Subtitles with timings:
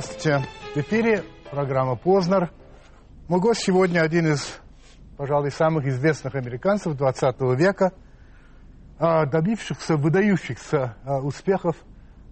[0.00, 0.48] Здравствуйте.
[0.74, 2.50] В эфире программа «Познер».
[3.28, 4.58] Мой гость сегодня один из,
[5.18, 7.92] пожалуй, самых известных американцев 20 века,
[8.98, 11.76] а, добившихся выдающихся а, успехов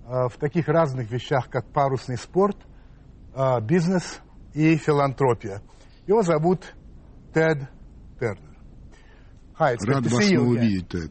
[0.06, 2.56] а, в таких разных вещах, как парусный спорт,
[3.62, 4.20] бизнес
[4.54, 5.60] и филантропия.
[6.06, 6.74] Его зовут
[7.34, 7.68] Тед
[8.18, 8.56] Тернер.
[9.58, 11.10] Hi, Рад вас снова увидеть, Тед.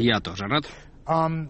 [0.00, 0.64] Я тоже рад.
[1.06, 1.48] Um,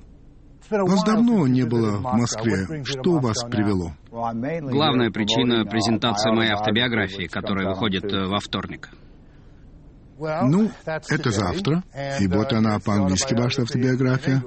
[0.82, 2.84] вас давно не было в Москве.
[2.84, 3.92] Что вас привело?
[4.10, 8.90] Главная причина— презентация моей автобиографии, которая выходит э, во вторник.
[10.18, 11.82] Ну, это завтра,
[12.20, 14.42] и вот она по-английски, ваша автобиография,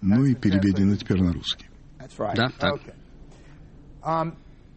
[0.00, 1.68] ну и переведена теперь на русский.
[2.18, 2.80] Да, так.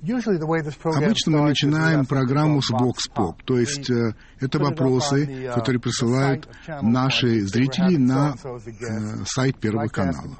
[0.01, 6.47] Обычно мы начинаем программу с Pop, то есть э, это вопросы, uh, которые присылают
[6.81, 10.37] наши зрители на э, сайт Первого канала.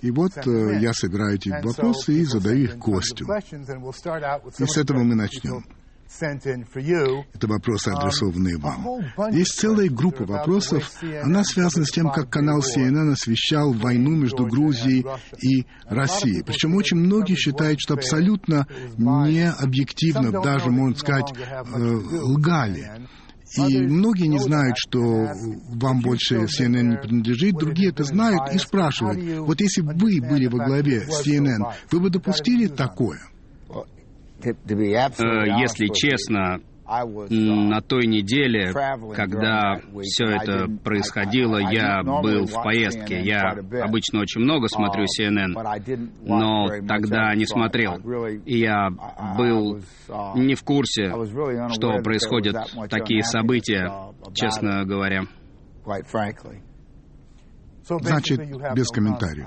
[0.00, 3.26] И вот э, я собираю эти вопросы и задаю их гостю.
[4.58, 5.62] И с этого мы начнем.
[7.34, 8.86] Это вопросы, Um, адресованные вам.
[9.32, 10.90] Есть целая группа вопросов.
[11.22, 15.04] Она связана с тем, как канал CNN освещал войну между Грузией
[15.40, 16.42] и Россией.
[16.42, 21.78] Причем очень многие считают, что абсолютно необъективно, даже, можно сказать, э,
[22.22, 23.06] лгали.
[23.56, 24.98] И многие не знают, что
[25.68, 30.46] вам больше CNN не принадлежит, другие это знают и спрашивают, вот если бы вы были
[30.46, 33.20] во главе CNN, вы бы допустили такое?
[35.24, 36.60] Э, если честно,
[37.30, 38.72] на той неделе,
[39.16, 43.20] когда все это происходило, я был в поездке.
[43.22, 43.40] Я
[43.82, 45.52] обычно очень много смотрю CNN,
[46.24, 47.96] но тогда не смотрел.
[48.44, 48.88] И я
[49.36, 49.80] был
[50.36, 51.10] не в курсе,
[51.72, 52.54] что происходят
[52.88, 53.90] такие события,
[54.34, 55.22] честно говоря.
[58.00, 58.38] Значит,
[58.74, 59.46] без комментариев.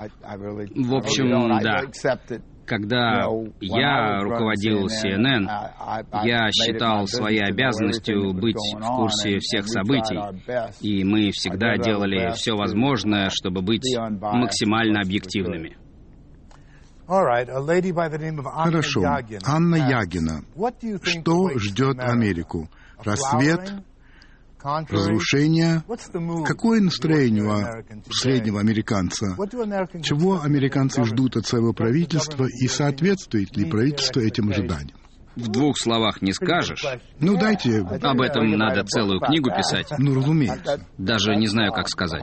[0.74, 1.26] В общем,
[1.62, 1.76] да.
[2.70, 3.26] Когда
[3.60, 5.44] я руководил CNN,
[6.24, 10.16] я считал своей обязанностью быть в курсе всех событий,
[10.80, 15.76] и мы всегда делали все возможное, чтобы быть максимально объективными.
[17.08, 19.02] Хорошо.
[19.44, 20.42] Анна Ягина.
[21.02, 22.68] Что ждет Америку?
[23.02, 23.72] Рассвет?
[24.88, 25.82] Разрушения.
[26.46, 27.44] Какое настроение
[28.06, 29.36] у среднего американца?
[30.02, 34.96] Чего американцы ждут от своего правительства и соответствует ли правительство этим ожиданиям?
[35.36, 36.84] В двух словах не скажешь.
[37.20, 37.80] Ну, дайте...
[37.80, 39.86] Об этом надо целую книгу писать.
[39.98, 40.86] Ну, разумеется.
[40.98, 42.20] Даже не знаю, как сказать.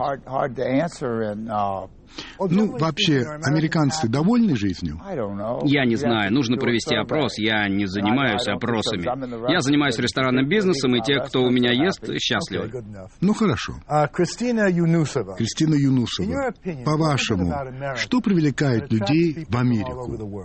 [2.38, 5.00] Ну, вообще, американцы довольны жизнью?
[5.64, 6.32] Я не знаю.
[6.32, 7.38] Нужно провести опрос.
[7.38, 9.02] Я не занимаюсь опросами.
[9.50, 12.70] Я занимаюсь ресторанным бизнесом, и те, кто у меня ест, счастливы.
[13.20, 13.74] Ну, хорошо.
[14.12, 15.36] Кристина Юнусова.
[15.36, 16.52] Кристина Юнусова,
[16.84, 17.52] по-вашему,
[17.96, 20.38] что привлекает людей в Америку?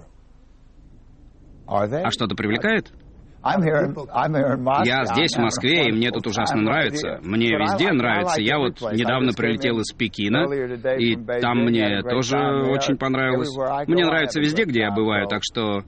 [1.68, 2.91] А что-то привлекает?
[4.85, 7.19] Я здесь, в Москве, и мне тут ужасно нравится.
[7.21, 8.41] Мне везде нравится.
[8.41, 10.45] Я вот недавно прилетел из Пекина,
[10.97, 13.49] и там мне тоже очень понравилось.
[13.87, 15.81] Мне нравится везде, где я бываю, так что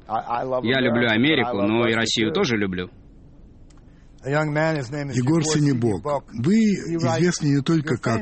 [0.63, 2.89] я люблю Америку, но и Россию тоже люблю.
[4.25, 8.21] Егор Синебок, вы известны не только как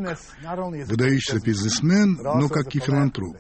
[0.90, 3.38] выдающийся бизнесмен, но как и филантроп.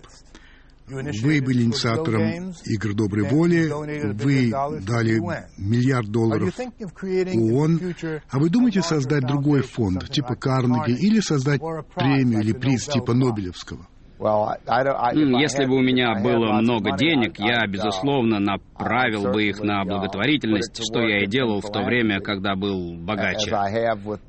[0.93, 3.67] Вы были инициатором игр доброй воли,
[4.13, 5.19] вы дали
[5.57, 7.95] миллиард долларов ООН,
[8.29, 11.61] а вы думаете создать другой фонд, типа Карнеги, или создать
[11.95, 13.87] премию или приз типа Нобелевского?
[14.23, 21.01] Если бы у меня было много денег, я, безусловно, направил бы их на благотворительность, что
[21.01, 23.51] я и делал в то время, когда был богаче.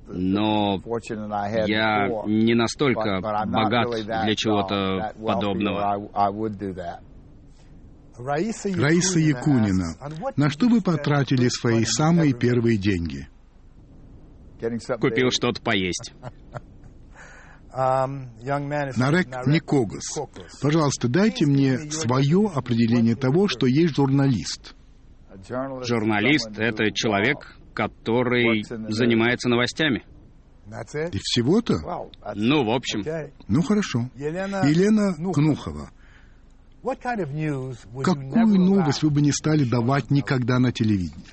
[0.09, 0.81] Но
[1.67, 6.09] я не настолько богат для чего-то подобного.
[8.17, 9.95] Раиса Якунина,
[10.37, 13.29] на что вы потратили свои самые первые деньги?
[15.01, 16.13] Купил что-то поесть.
[18.97, 20.05] Нарек Никогас,
[20.63, 24.77] пожалуйста, дайте мне свое определение того, что есть журналист.
[25.83, 30.05] Журналист— это человек, который занимается новостями.
[31.13, 31.75] И всего-то?
[32.37, 33.03] Ну, в общем.
[33.49, 34.09] Ну, хорошо.
[34.15, 35.91] Елена Кнухова.
[38.03, 41.27] Какую новость вы бы не стали давать никогда на телевидении?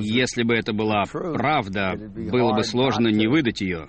[0.00, 1.94] Если бы это была правда,
[2.30, 3.88] было бы сложно не выдать ее.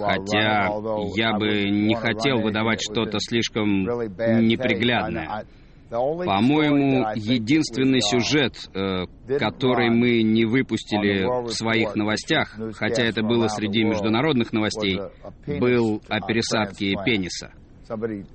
[0.00, 0.68] Хотя
[1.16, 5.44] я бы не хотел выдавать что-то слишком неприглядное.
[5.90, 9.06] По-моему, единственный сюжет, э,
[9.38, 15.00] который мы не выпустили в своих новостях, хотя это было среди международных новостей,
[15.46, 17.52] был о пересадке пениса.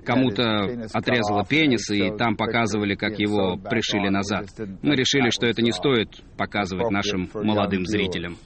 [0.06, 4.48] Кому-то отрезало пенис, и там показывали, как его пришили назад.
[4.82, 8.38] Мы решили, что это не стоит показывать нашим молодым зрителям.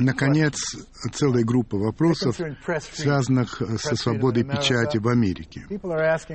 [0.00, 0.56] Наконец,
[1.12, 2.36] целая группа вопросов,
[2.80, 5.66] связанных со свободой печати в Америке.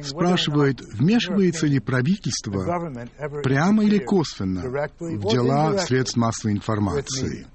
[0.03, 2.63] Спрашивают, вмешивается ли правительство
[3.43, 7.47] прямо или косвенно в дела средств массовой информации?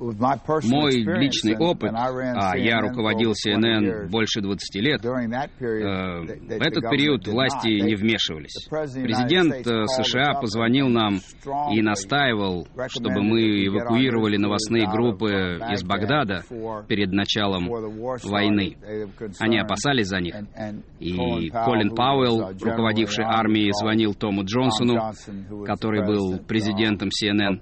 [0.00, 7.68] Мой личный опыт, а я руководил CNN больше 20 лет, э, в этот период власти
[7.68, 8.66] не вмешивались.
[8.70, 11.18] Президент э, США позвонил нам
[11.72, 16.42] и настаивал, чтобы мы эвакуировали новостные группы из Багдада
[16.88, 17.68] перед началом
[18.24, 18.76] войны.
[19.38, 20.34] Они опасались за них.
[20.98, 25.12] И Колин Пауэлл, руководивший армией, звонил Тому Джонсону,
[25.66, 27.60] который был президентом CNN.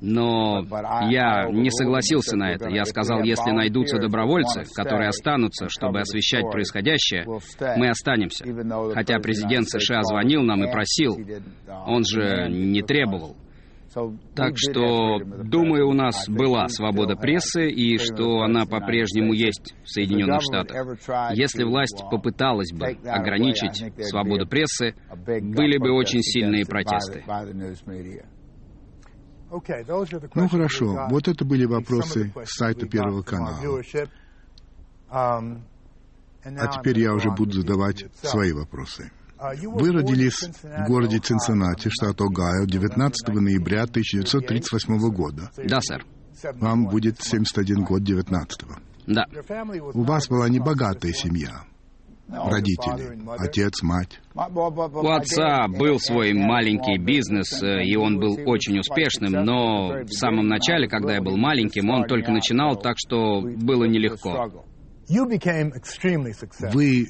[0.00, 0.64] Но
[1.10, 2.68] я я не согласился на это.
[2.68, 7.26] Я сказал, если найдутся добровольцы, которые останутся, чтобы освещать происходящее,
[7.76, 8.44] мы останемся.
[8.94, 11.16] Хотя президент США звонил нам и просил,
[11.86, 13.36] он же не требовал.
[14.36, 20.42] Так что, думаю, у нас была свобода прессы и что она по-прежнему есть в Соединенных
[20.42, 20.98] Штатах.
[21.34, 27.24] Если власть попыталась бы ограничить свободу прессы, были бы очень сильные протесты.
[29.50, 33.58] Ну хорошо, вот это были вопросы с сайта Первого канала.
[35.10, 35.62] Um,
[36.44, 39.10] а теперь я уже буду задавать свои вопросы.
[39.38, 45.50] Uh, Вы родились в городе Цинциннати, штат Огайо, 19 ноября 1938 года.
[45.56, 46.04] Да, сэр.
[46.54, 48.76] Вам будет 71 год 19 -го.
[49.06, 49.24] Да.
[49.94, 51.64] У вас была небогатая семья
[52.28, 54.20] родители, отец, мать.
[54.34, 60.46] У отца был свой маленький бизнес, э, и он был очень успешным, но в самом
[60.46, 64.64] начале, когда я был маленьким, он только начинал, так что было нелегко.
[66.72, 67.06] Вы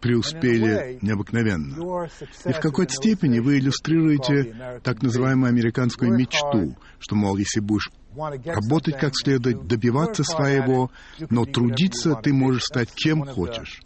[0.00, 2.08] преуспели необыкновенно.
[2.44, 8.98] И в какой-то степени вы иллюстрируете так называемую американскую мечту, что, мол, если будешь работать
[8.98, 10.90] как следует, добиваться своего,
[11.30, 13.80] но трудиться ты можешь стать кем хочешь.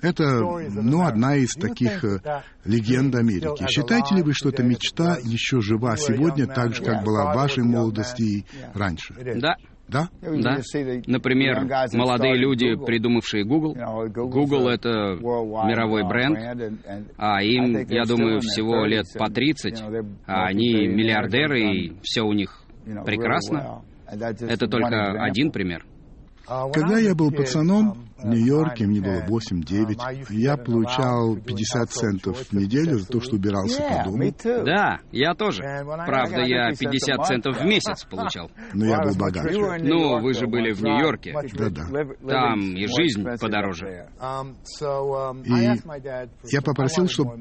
[0.00, 2.20] Это, ну, одна из таких э,
[2.64, 3.66] легенд Америки.
[3.68, 7.64] Считаете ли вы, что эта мечта еще жива сегодня, так же, как была в вашей
[7.64, 9.14] молодости и раньше?
[9.40, 9.56] Да.
[9.88, 10.10] Да?
[10.20, 10.58] Да.
[11.06, 13.74] Например, молодые люди, придумавшие Google.
[14.10, 16.38] Google— это мировой бренд,
[17.16, 19.82] а им, я думаю, всего лет по 30,
[20.26, 22.62] а они миллиардеры, и все у них
[23.04, 23.82] прекрасно.
[24.06, 25.84] Это только один пример.
[26.46, 32.98] Когда я был пацаном, в Нью-Йорке, мне было 8-9, я получал 50 центов в неделю
[32.98, 34.32] за то, что убирался по дому.
[34.64, 35.62] Да, я тоже.
[36.06, 38.50] Правда, я 50 центов в месяц получал.
[38.72, 39.78] Но я был богаче.
[39.80, 41.34] Ну, вы же были в Нью-Йорке.
[41.54, 41.86] Да-да.
[42.26, 44.08] Там и жизнь подороже.
[45.44, 47.36] И я попросил, чтобы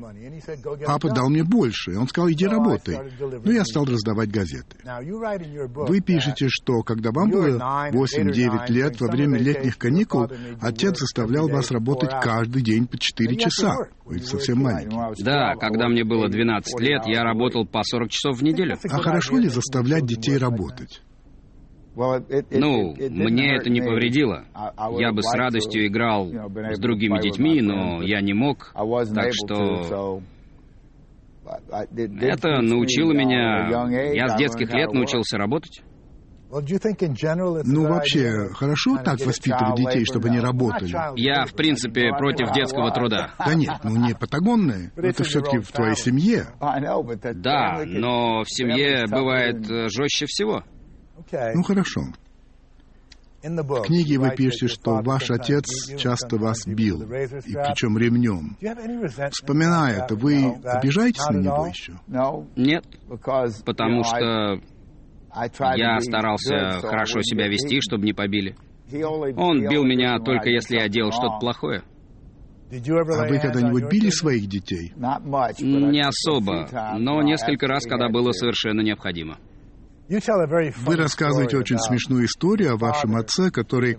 [0.86, 1.98] папа дал мне больше.
[1.98, 3.00] Он сказал, иди работай.
[3.20, 4.78] Ну, я стал раздавать газеты.
[4.84, 7.58] Вы пишете, что когда вам было
[7.92, 10.28] 8-9 лет, во время летних каникул,
[10.68, 13.74] Отец заставлял вас работать каждый день по 4 часа.
[14.04, 15.24] Вы совсем маленький.
[15.24, 18.78] Да, когда мне было 12 лет, я работал по 40 часов в неделю.
[18.90, 21.02] А хорошо ли заставлять детей работать?
[21.96, 24.46] Ну, мне это не повредило.
[25.00, 30.22] Я бы с радостью играл с другими детьми, но я не мог, так что
[31.46, 33.70] это научило меня...
[34.14, 35.82] Я с детских лет научился работать.
[37.66, 40.90] Ну, вообще, хорошо так воспитывать детей, чтобы они работали?
[41.20, 43.32] Я, в принципе, против детского труда.
[43.38, 44.92] Да нет, ну не патагонные.
[44.96, 46.48] Это все-таки в твоей семье.
[47.42, 50.64] Да, но в семье бывает э, жестче всего.
[51.56, 52.02] Ну, хорошо.
[53.84, 55.66] В книге вы пишете, что ваш отец
[55.98, 57.08] часто вас бил, и
[57.54, 58.58] причем ремнем.
[59.32, 61.94] Вспоминая это, вы обижаетесь на него еще?
[62.56, 62.84] Нет,
[63.64, 64.60] потому что
[65.76, 68.56] я старался хорошо себя вести, чтобы не побили.
[69.36, 71.84] Он бил меня только если я делал что-то плохое.
[72.70, 74.92] А вы когда-нибудь били своих детей?
[74.96, 76.68] Не особо,
[76.98, 79.38] но несколько раз, когда было совершенно необходимо.
[80.10, 83.98] Вы рассказываете очень смешную историю о вашем отце, который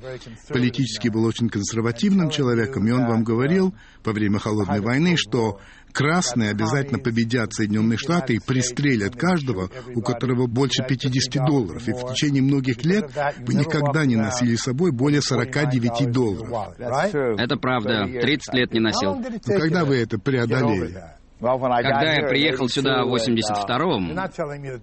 [0.48, 3.74] политически был очень консервативным человеком, и он вам говорил
[4.04, 5.60] во время Холодной войны, что
[5.92, 11.86] красные обязательно победят Соединенные Штаты и пристрелят каждого, у которого больше 50 долларов.
[11.88, 13.10] И в течение многих лет
[13.40, 16.74] вы никогда не носили с собой более 49 долларов.
[16.78, 18.06] Это правда.
[18.06, 19.14] 30 лет не носил.
[19.16, 21.17] Но ну, когда вы это преодолели?
[21.40, 24.14] Когда я приехал сюда в 82-м...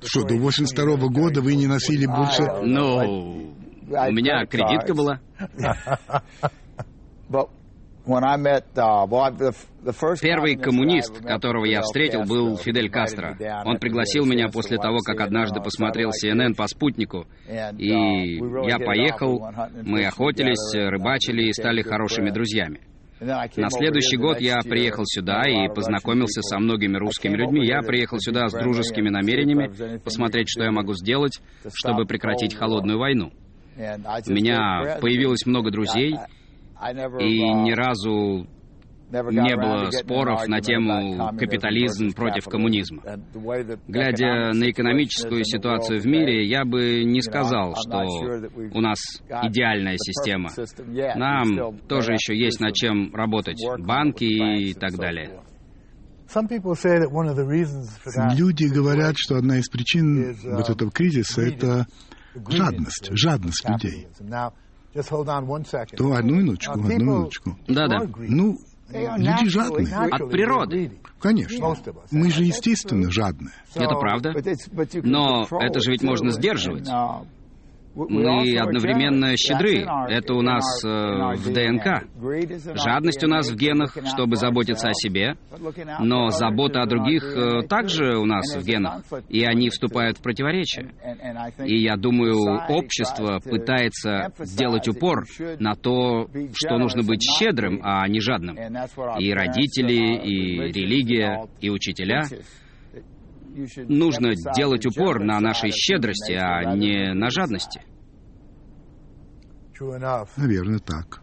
[0.04, 2.44] Что, до 82-го года вы не носили больше...
[2.64, 3.54] Ну,
[3.88, 5.20] у меня кредитка была.
[10.22, 13.36] Первый коммунист, которого я встретил, был Фидель Кастро.
[13.66, 17.26] Он пригласил меня после того, как однажды посмотрел CNN по спутнику.
[17.48, 19.50] И я поехал,
[19.84, 22.82] мы охотились, рыбачили и стали хорошими друзьями.
[23.20, 27.66] На следующий год я приехал сюда и познакомился со многими русскими людьми.
[27.66, 31.42] Я приехал сюда с дружескими намерениями посмотреть, что я могу сделать,
[31.74, 33.32] чтобы прекратить холодную войну.
[33.78, 36.16] У меня появилось много друзей,
[37.20, 38.48] и ни разу
[39.12, 43.04] не было споров на тему капитализм против коммунизма.
[43.88, 48.00] Глядя на экономическую ситуацию в мире, я бы не сказал, что
[48.74, 48.98] у нас
[49.44, 50.50] идеальная система.
[51.16, 53.62] Нам тоже еще есть над чем работать.
[53.80, 55.42] Банки и так далее.
[58.36, 61.86] Люди говорят, что одна из причин вот этого кризиса— это
[62.50, 64.08] жадность, жадность людей.
[65.98, 67.58] То одну минуточку, одну минуточку.
[67.68, 68.08] Да-да.
[68.18, 68.58] Ну,
[69.18, 69.88] Люди жадные.
[69.94, 70.92] От природы.
[71.20, 71.76] Конечно.
[72.12, 73.54] Мы же, естественно, жадные.
[73.74, 74.34] Это правда.
[75.04, 76.88] Но это же ведь можно сдерживать.
[77.96, 79.86] Мы одновременно щедры.
[80.10, 82.04] Это у нас э, в ДНК.
[82.76, 85.36] Жадность у нас в генах, чтобы заботиться о себе.
[86.00, 89.04] Но забота о других э, также у нас в генах.
[89.30, 90.92] И они вступают в противоречие.
[91.66, 92.38] И я думаю,
[92.68, 95.24] общество пытается сделать упор
[95.60, 98.58] на то, что нужно быть щедрым, а не жадным.
[99.20, 102.24] И родители, и религия, и учителя
[103.88, 107.82] нужно делать упор на нашей щедрости, а не на жадности.
[110.38, 111.22] Наверное, так.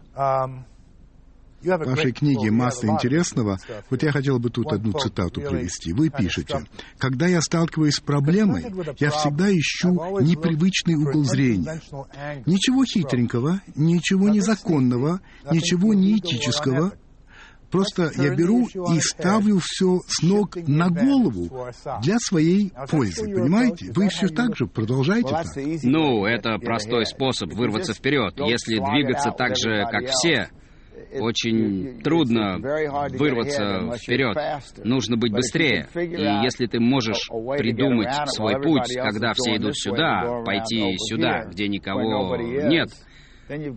[1.63, 3.57] В вашей книге «Масса интересного»
[3.89, 5.93] вот я хотел бы тут одну цитату привести.
[5.93, 6.65] Вы пишете,
[6.97, 8.65] «Когда я сталкиваюсь с проблемой,
[8.99, 11.81] я всегда ищу непривычный угол зрения.
[12.45, 15.21] Ничего хитренького, ничего незаконного,
[15.51, 16.93] ничего неэтического,
[17.73, 21.49] Просто я беру и ставлю все с ног на голову
[22.03, 23.25] для своей пользы.
[23.25, 23.91] Понимаете?
[23.95, 25.47] Вы все так же продолжаете так.
[25.81, 28.35] Ну, это простой способ вырваться вперед.
[28.37, 30.49] Если двигаться так же, как все,
[31.19, 32.59] очень трудно
[33.09, 34.37] вырваться вперед.
[34.83, 35.87] Нужно быть быстрее.
[35.95, 37.27] И если ты можешь
[37.57, 42.89] придумать свой путь, когда все идут сюда, пойти сюда, где никого нет,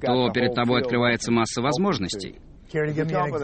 [0.02, 2.36] то перед тобой открывается масса возможностей.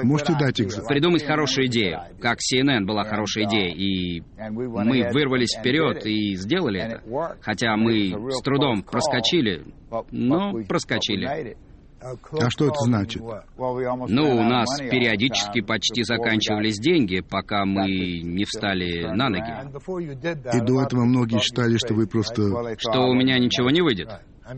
[0.05, 0.87] Можете дать экзамен?
[0.89, 7.37] Придумать хорошую идею, как CNN была хорошая идея, и мы вырвались вперед и сделали это.
[7.41, 9.65] Хотя мы с трудом проскочили,
[10.11, 11.57] но проскочили.
[12.03, 13.23] А что это значит?
[13.23, 20.57] Ну, у нас периодически почти заканчивались деньги, пока мы не встали на ноги.
[20.57, 22.77] И до этого многие считали, что вы просто...
[22.79, 24.09] Что у меня ничего не выйдет.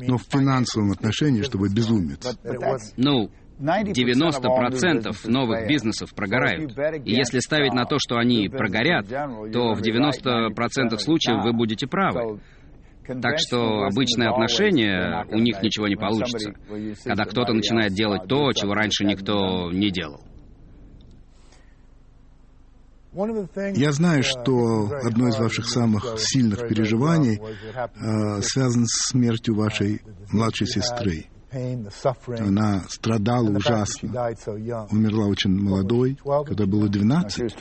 [0.07, 2.37] Но в финансовом отношении, что вы безумец.
[2.97, 6.77] Ну, 90% новых бизнесов прогорают.
[7.05, 12.41] И если ставить на то, что они прогорят, то в 90% случаев вы будете правы.
[13.07, 16.53] Так что обычные отношения, у них ничего не получится,
[17.05, 20.21] когда кто-то начинает делать то, чего раньше никто не делал.
[23.75, 30.67] Я знаю, что одно из ваших самых сильных переживаний э, связано с смертью вашей младшей
[30.67, 31.27] сестры.
[32.41, 34.09] Она страдала ужасно.
[34.91, 37.55] Умерла очень молодой, когда было 12.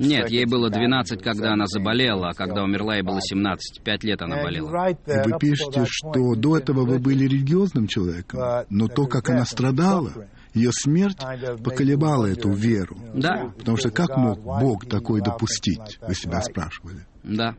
[0.00, 3.82] Нет, ей было 12, когда она заболела, а когда умерла, ей было 17.
[3.82, 4.68] Пять лет она болела.
[4.90, 10.12] И вы пишете, что до этого вы были религиозным человеком, но то, как она страдала,
[10.54, 11.18] ее смерть
[11.62, 12.96] поколебала эту веру.
[13.14, 13.52] Да.
[13.58, 17.06] Потому что как мог Бог такое допустить, вы себя спрашивали.
[17.22, 17.54] Да.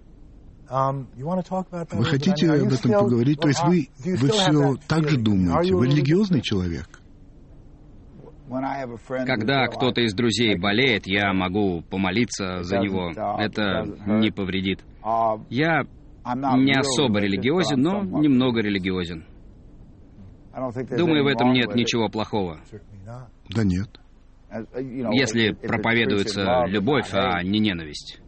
[0.69, 3.39] Um, вы хотите об этом поговорить?
[3.39, 5.73] То есть вы, вы все так же думаете?
[5.73, 6.87] Вы религиозный человек?
[9.25, 13.11] Когда кто-то из друзей болеет, я могу помолиться за него.
[13.39, 14.83] Это не повредит.
[15.03, 15.83] Uh, я
[16.35, 19.25] не особо религиозен, но немного религиозен.
[20.97, 22.59] Думаю, в этом нет ничего плохого.
[23.49, 23.89] Да нет.
[24.75, 28.21] Если проповедуется любовь, а не ненависть.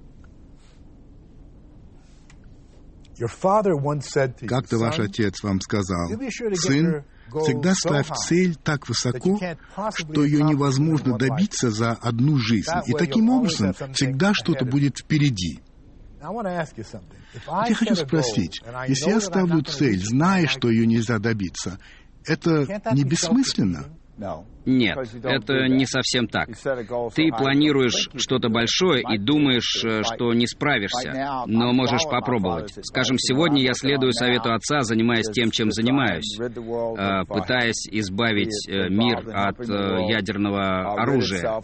[4.47, 6.09] Как-то ваш отец вам сказал,
[6.55, 7.03] сын,
[7.43, 9.39] всегда ставь цель так высоко,
[9.95, 12.71] что ее невозможно добиться за одну жизнь.
[12.87, 15.59] И таким образом всегда что-то будет впереди.
[16.21, 21.79] Я хочу спросить, если я ставлю цель, зная, что ее нельзя добиться,
[22.25, 23.98] это не бессмысленно?
[24.65, 26.49] Нет, это не совсем так.
[27.15, 32.73] Ты планируешь что-то большое и думаешь, э, что не справишься, но можешь попробовать.
[32.83, 39.23] Скажем, сегодня я следую совету отца, занимаясь тем, чем занимаюсь, э, пытаясь избавить э, мир
[39.33, 41.61] от ядерного оружия,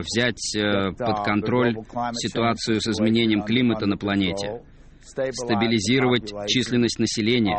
[0.00, 1.76] взять под контроль
[2.14, 4.60] ситуацию с изменением климата на планете,
[5.00, 7.56] стабилизировать численность населения,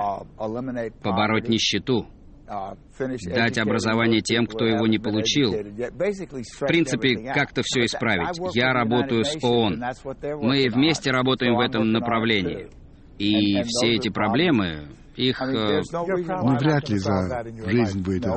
[1.02, 2.08] побороть нищету,
[2.48, 5.52] дать образование тем, кто его не получил.
[5.52, 8.38] В принципе, как-то все исправить.
[8.56, 9.84] Я работаю с ООН.
[10.42, 12.68] Мы вместе работаем в этом направлении.
[13.20, 15.42] И все эти проблемы, их...
[15.42, 18.32] Ну, вряд ли за жизнь выйдет.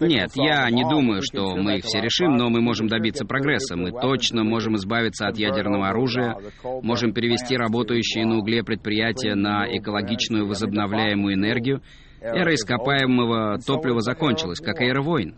[0.00, 3.76] Нет, я не думаю, что мы их все решим, но мы можем добиться прогресса.
[3.76, 6.36] Мы точно можем избавиться от ядерного оружия,
[6.82, 11.82] можем перевести работающие на угле предприятия на экологичную возобновляемую энергию
[12.22, 15.34] Эра ископаемого топлива закончилась, как и эра войн.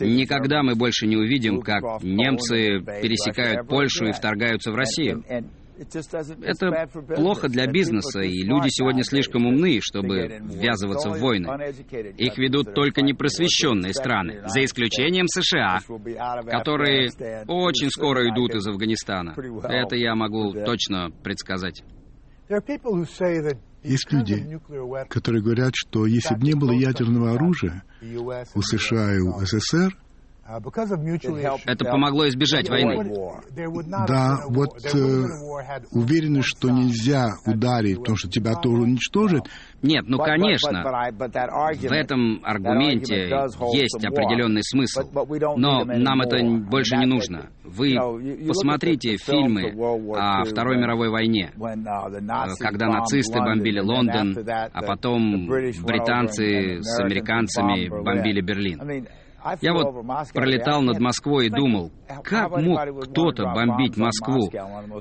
[0.00, 5.24] Никогда мы больше не увидим, как немцы пересекают Польшу и вторгаются в Россию.
[6.42, 11.48] Это плохо для бизнеса, и люди сегодня слишком умны, чтобы ввязываться в войны.
[12.16, 15.78] Их ведут только непросвещенные страны, за исключением США,
[16.48, 17.10] которые
[17.46, 19.34] очень скоро идут из Афганистана.
[19.68, 21.82] Это я могу точно предсказать.
[23.82, 24.58] Есть люди,
[25.08, 29.96] которые говорят, что если бы не было ядерного оружия у США и у СССР,
[31.66, 33.12] это помогло избежать войны.
[34.06, 35.24] Да, вот э,
[35.92, 39.42] уверенность, что нельзя ударить, потому что тебя тоже уничтожит.
[39.82, 43.28] Нет, ну конечно, в этом аргументе
[43.74, 45.02] есть определенный смысл,
[45.56, 46.38] но нам это
[46.70, 47.50] больше не нужно.
[47.64, 47.96] Вы
[48.46, 49.72] посмотрите фильмы
[50.16, 58.40] о Второй мировой войне, uh, когда нацисты бомбили Лондон, а потом британцы с американцами бомбили
[58.40, 59.06] Берлин.
[59.60, 61.90] Я вот пролетал над Москвой и думал,
[62.24, 64.50] как мог кто-то бомбить Москву,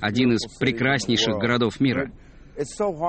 [0.01, 2.11] один из прекраснейших городов мира?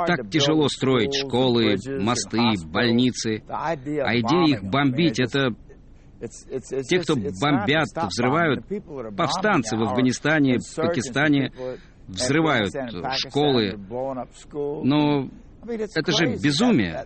[0.06, 3.42] Так тяжело строить школы, мосты, больницы.
[3.48, 5.54] А идея их бомбить— это
[6.88, 8.64] те, кто бомбят, взрывают,
[9.16, 11.52] повстанцы в Афганистане, Пакистане,
[12.08, 12.74] взрывают
[13.16, 13.78] школы.
[14.84, 15.28] Но
[15.94, 17.04] это же безумие.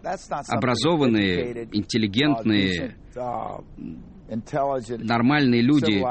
[0.48, 2.96] Образованные, интеллигентные,
[4.98, 6.02] нормальные люди,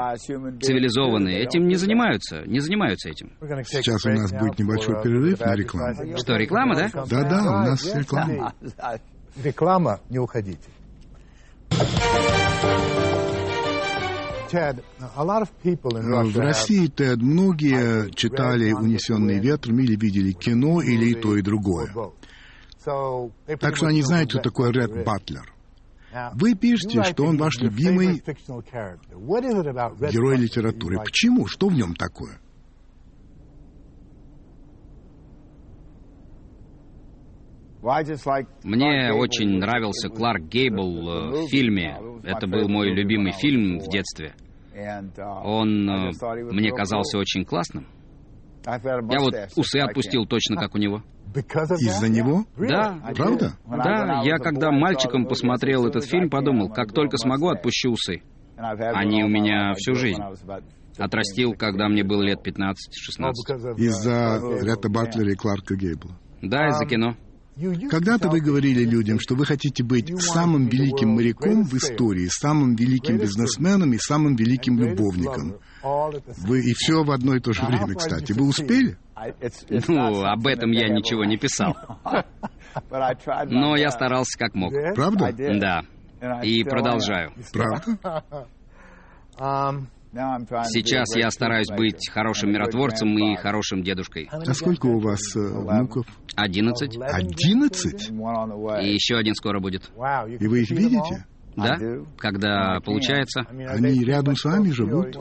[0.60, 3.32] цивилизованные, этим не занимаются, не занимаются этим.
[3.64, 6.16] Сейчас у нас будет небольшой перерыв на рекламу.
[6.16, 6.90] Что, реклама, да?
[7.08, 8.54] Да-да, у нас реклама.
[9.42, 10.68] Реклама, не уходите.
[15.80, 21.88] В России, Тед, многие читали «Унесенные ветром» или видели кино, или и то, и другое.
[22.84, 25.52] Так что они знают, кто такой Ред Батлер.
[26.34, 28.22] Вы пишете, что он ваш любимый
[30.10, 30.98] герой литературы.
[30.98, 31.46] Почему?
[31.46, 32.38] Что в нем такое?
[38.62, 41.98] Мне очень нравился Кларк Гейбл э, в фильме.
[42.22, 44.34] Это был мой любимый фильм в детстве.
[45.44, 46.10] Он э,
[46.52, 47.86] мне казался очень классным.
[48.64, 51.02] Я вот усы отпустил точно как у него.
[51.34, 52.44] Из-за него?
[52.56, 52.98] Да.
[53.14, 53.56] Правда?
[53.66, 58.22] Да, я когда мальчиком посмотрел этот фильм, подумал, как только смогу, отпущу усы.
[58.56, 60.20] Они у меня всю жизнь.
[60.98, 62.74] Отрастил, когда мне было лет 15-16.
[63.78, 66.18] Из-за Ретта Батлера и Кларка Гейбла?
[66.42, 67.16] Да, из-за кино.
[67.90, 73.18] Когда-то вы говорили людям, что вы хотите быть самым великим моряком в истории, самым великим
[73.18, 75.56] бизнесменом и самым великим любовником.
[75.82, 78.32] Вы и все в одно и то же время, кстати.
[78.32, 78.96] Вы успели?
[79.88, 81.76] Ну, об этом я ничего не писал.
[83.46, 84.72] Но я старался как мог.
[84.94, 85.32] Правда?
[85.58, 85.82] Да.
[86.42, 87.32] И продолжаю.
[87.52, 88.24] Правда?
[90.12, 94.28] Сейчас я стараюсь быть хорошим миротворцем и хорошим дедушкой.
[94.30, 96.06] А сколько у вас э, внуков?
[96.36, 96.98] Одиннадцать.
[97.00, 98.10] Одиннадцать?
[98.10, 99.90] И еще один скоро будет.
[100.38, 101.24] И вы их видите?
[101.56, 101.76] Да,
[102.18, 103.42] когда получается.
[103.48, 105.16] Они рядом с вами живут?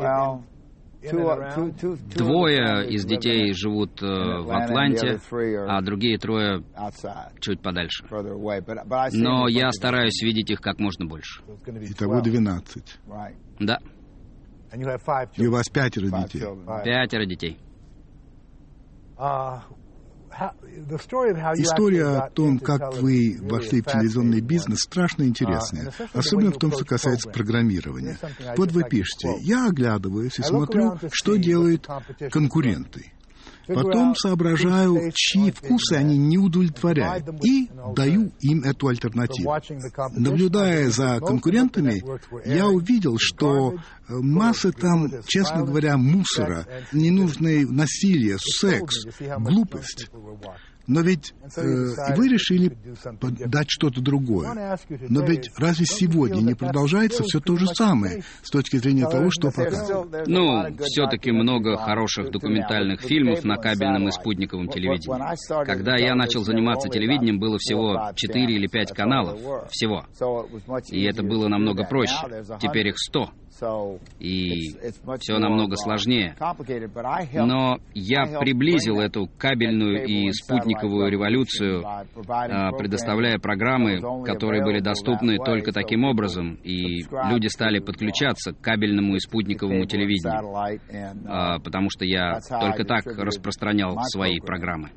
[2.16, 5.20] Двое из детей живут э, в Атланте,
[5.68, 6.64] а другие трое
[7.40, 8.06] чуть подальше.
[9.14, 11.42] Но я стараюсь видеть их как можно больше.
[11.92, 13.00] Итого 12.
[13.60, 13.80] Да.
[15.38, 16.42] И у вас пятеро детей?
[16.86, 17.58] Пятеро детей.
[21.56, 26.86] История о том, как вы вошли в телевизионный бизнес, страшно интересная, особенно в том, что
[26.86, 28.18] касается программирования.
[28.58, 31.88] Вот вы пишете, я оглядываюсь и смотрю, что делают
[32.32, 33.12] конкуренты.
[33.68, 39.54] Потом соображаю, чьи вкусы они не удовлетворяют, и даю им эту альтернативу.
[40.12, 42.02] Наблюдая за конкурентами,
[42.46, 43.76] я увидел, что
[44.08, 49.06] масса там, честно говоря, мусора, ненужное насилие, секс,
[49.40, 50.10] глупость.
[50.92, 52.76] Но ведь э, вы решили
[53.48, 54.78] дать что-то другое.
[55.08, 59.52] Но ведь разве сегодня не продолжается все то же самое с точки зрения того, что
[59.52, 60.28] показывают?
[60.28, 65.66] Ну, все-таки много хороших документальных фильмов на кабельном и спутниковом телевидении.
[65.66, 69.40] Когда я начал заниматься телевидением, было всего 4 или 5 каналов.
[69.70, 70.06] Всего.
[70.90, 72.16] И это было намного проще.
[72.60, 73.30] Теперь их 100
[74.20, 74.70] и
[75.20, 76.36] все намного сложнее.
[77.36, 85.72] Но я приблизил эту кабельную и спутниковую революцию, а, предоставляя программы, которые были доступны только
[85.72, 90.56] таким образом, и люди стали подключаться к кабельному и спутниковому телевидению,
[91.28, 94.92] а, потому что я только так распространял свои программы.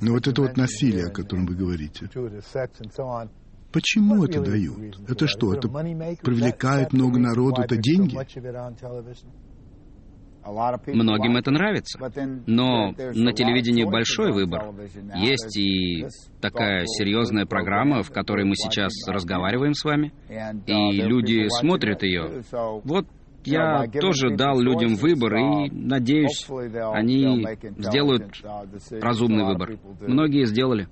[0.00, 2.08] Но ну, вот это вот насилие, о котором вы говорите,
[3.72, 4.96] Почему это дают?
[5.08, 8.16] Это что, это привлекает много народу, это деньги?
[10.46, 11.98] Многим это нравится.
[12.46, 14.72] Но на телевидении большой выбор.
[15.16, 16.06] Есть и
[16.40, 20.12] такая серьезная программа, в которой мы сейчас разговариваем с вами,
[20.66, 22.42] и люди смотрят ее.
[22.84, 23.06] Вот
[23.44, 27.44] я тоже дал людям выбор, и, надеюсь, они
[27.78, 28.24] сделают
[29.00, 29.78] разумный выбор.
[30.00, 30.88] Многие сделали.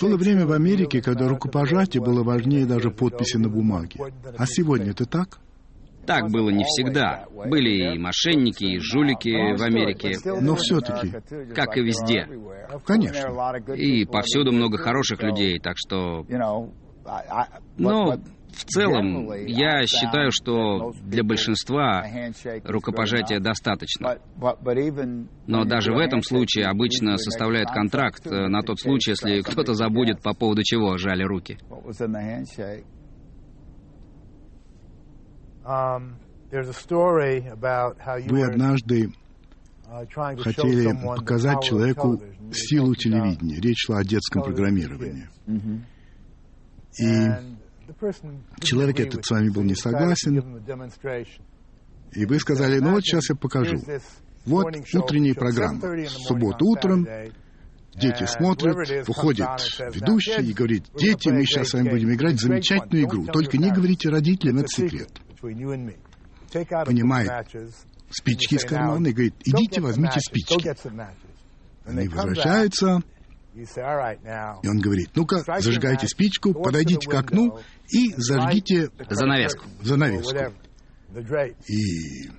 [0.00, 3.98] Было время в Америке, когда рукопожатие было важнее даже подписи на бумаге.
[4.36, 5.40] А сегодня это так?
[6.06, 7.26] Так было не всегда.
[7.32, 10.16] Были и мошенники, и жулики в Америке.
[10.40, 11.12] Но все-таки.
[11.54, 12.28] Как и везде.
[12.86, 13.54] Конечно.
[13.74, 16.24] И повсюду много хороших людей, так что...
[17.76, 18.18] Но
[18.52, 22.04] в целом, я считаю, что для большинства
[22.64, 24.18] рукопожатия достаточно.
[25.46, 30.22] Но даже в этом случае обычно составляют контракт э, на тот случай, если кто-то забудет
[30.22, 31.58] по поводу чего жали руки.
[35.62, 36.14] Um,
[36.50, 39.12] Вы однажды
[39.86, 42.20] uh, хотели показать человеку
[42.52, 43.60] силу телевидения.
[43.60, 45.28] Речь шла о детском программировании.
[46.98, 47.49] И
[48.60, 50.62] Человек этот с вами был не согласен,
[52.12, 53.76] и вы сказали, ну вот сейчас я покажу.
[54.44, 55.80] Вот утренняя программа.
[55.80, 57.06] В субботу утром
[57.94, 59.46] дети смотрят, выходит
[59.94, 63.70] ведущий и говорит, дети, мы сейчас с вами будем играть в замечательную игру, только не
[63.70, 65.10] говорите родителям, это секрет.
[66.84, 67.30] Понимает
[68.10, 70.74] спички из кармана и говорит, идите возьмите спички.
[71.84, 73.02] Они возвращаются,
[73.54, 77.58] и он говорит, ну-ка, зажигайте спичку, подойдите к окну
[77.92, 79.64] и зажгите занавеску.
[79.82, 80.36] занавеску.
[81.66, 82.30] И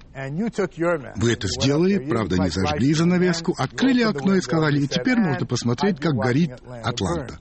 [1.16, 6.00] вы это сделали, правда, не зажгли занавеску, открыли окно и сказали, и теперь можно посмотреть,
[6.00, 6.52] как горит
[6.84, 7.40] Атланта.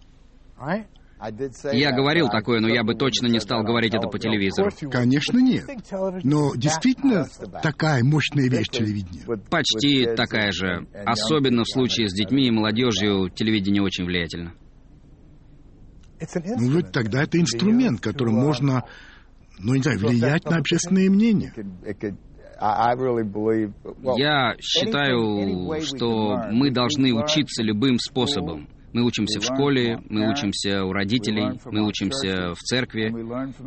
[1.73, 4.71] Я говорил такое, но я бы точно не стал говорить это по телевизору.
[4.91, 5.67] Конечно, нет.
[6.25, 7.27] Но действительно
[7.63, 9.25] такая мощная вещь телевидения.
[9.51, 10.87] Почти такая же.
[11.05, 14.55] Особенно в случае с детьми и молодежью телевидение очень влиятельно.
[16.59, 18.85] Ну, ведь тогда это инструмент, которым можно,
[19.59, 21.53] ну, не знаю, влиять на общественное мнение.
[24.17, 28.69] Я считаю, что мы должны учиться любым способом.
[28.93, 33.13] Мы учимся в школе, мы учимся у родителей, мы учимся в церкви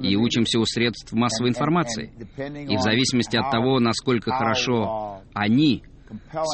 [0.06, 2.12] и учимся у средств массовой информации.
[2.38, 5.84] И в зависимости от того, насколько хорошо они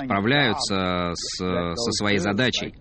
[0.04, 2.76] справляются с, со своей задачей,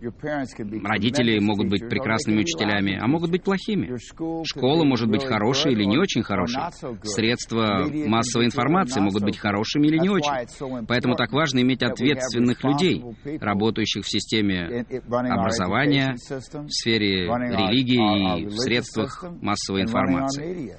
[0.00, 3.96] Родители могут быть прекрасными учителями, а могут быть плохими.
[4.44, 6.62] Школа может быть хорошей или не очень хорошей.
[7.02, 10.86] Средства массовой информации могут быть хорошими или не очень.
[10.86, 13.04] Поэтому так важно иметь ответственных людей,
[13.40, 20.74] работающих в системе образования, в сфере религии и в средствах массовой информации.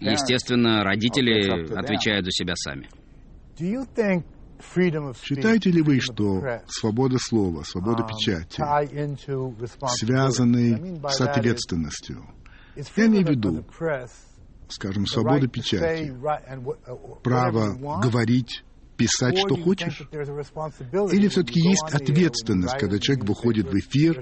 [0.00, 2.88] Естественно, родители отвечают за себя сами.
[4.60, 8.60] Считаете ли вы, что свобода слова, свобода um, печати
[9.98, 12.24] связаны с ответственностью?
[12.74, 13.64] Я имею в виду,
[14.68, 18.64] скажем, свобода печати, uh, право говорить,
[18.96, 20.02] писать, что хочешь?
[21.12, 24.20] Или все-таки есть ответственность, когда человек выходит в эфир?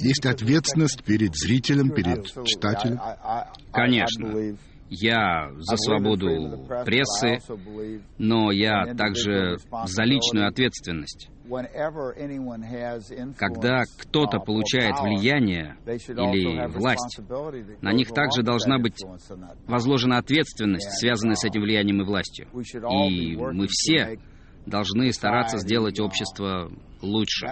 [0.00, 3.00] Есть ответственность перед зрителем, перед читателем?
[3.72, 4.56] Конечно.
[4.90, 7.38] Я за свободу прессы,
[8.18, 11.30] но я также за личную ответственность.
[13.38, 17.20] Когда кто-то получает влияние или власть,
[17.80, 19.02] на них также должна быть
[19.66, 22.48] возложена ответственность, связанная с этим влиянием и властью.
[22.52, 24.18] И мы все
[24.66, 26.70] должны стараться сделать общество
[27.00, 27.46] лучше.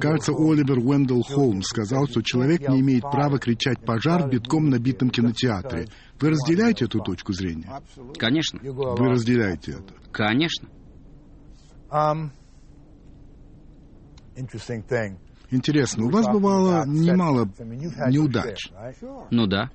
[0.00, 5.10] Кажется, Оливер Уэндell Холмс сказал, что человек не имеет права кричать «пожар» в битком набитом
[5.10, 5.88] кинотеатре.
[6.18, 7.70] Вы разделяете эту точку зрения?
[8.18, 8.60] Конечно.
[8.62, 9.94] Вы разделяете это?
[10.10, 10.68] Конечно.
[15.50, 17.50] Интересно, у вас бывало немало
[18.08, 18.70] неудач.
[19.30, 19.70] Ну да.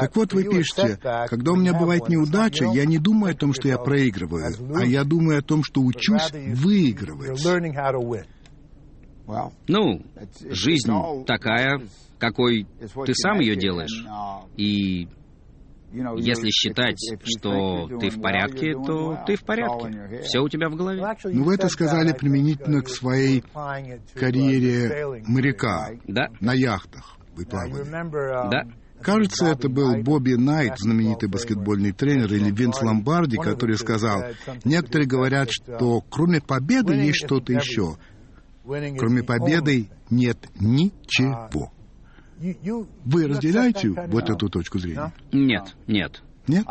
[0.00, 3.68] Так вот, вы пишете, когда у меня бывает неудача, я не думаю о том, что
[3.68, 7.38] я проигрываю, а я думаю о том, что учусь выигрывать.
[9.68, 10.02] Ну,
[10.48, 10.90] жизнь
[11.26, 11.80] такая,
[12.18, 12.66] какой
[13.06, 14.04] ты сам ее делаешь.
[14.56, 15.08] И
[15.92, 20.20] если считать, что ты в порядке, то ты в порядке.
[20.22, 21.02] Все у тебя в голове.
[21.24, 23.42] Ну, вы это сказали применительно к своей
[24.14, 26.28] карьере моряка да.
[26.40, 27.16] на яхтах.
[27.34, 27.84] Вы плавали.
[28.50, 28.62] Да.
[29.02, 34.22] Кажется, это был Бобби Найт, знаменитый баскетбольный тренер, или Винс Ломбарди, который сказал,
[34.64, 37.96] некоторые говорят, что кроме победы есть что-то еще.
[38.64, 41.72] Кроме победы нет ничего.
[43.04, 45.12] Вы разделяете вот эту точку зрения?
[45.32, 46.22] Нет, нет.
[46.46, 46.66] Нет?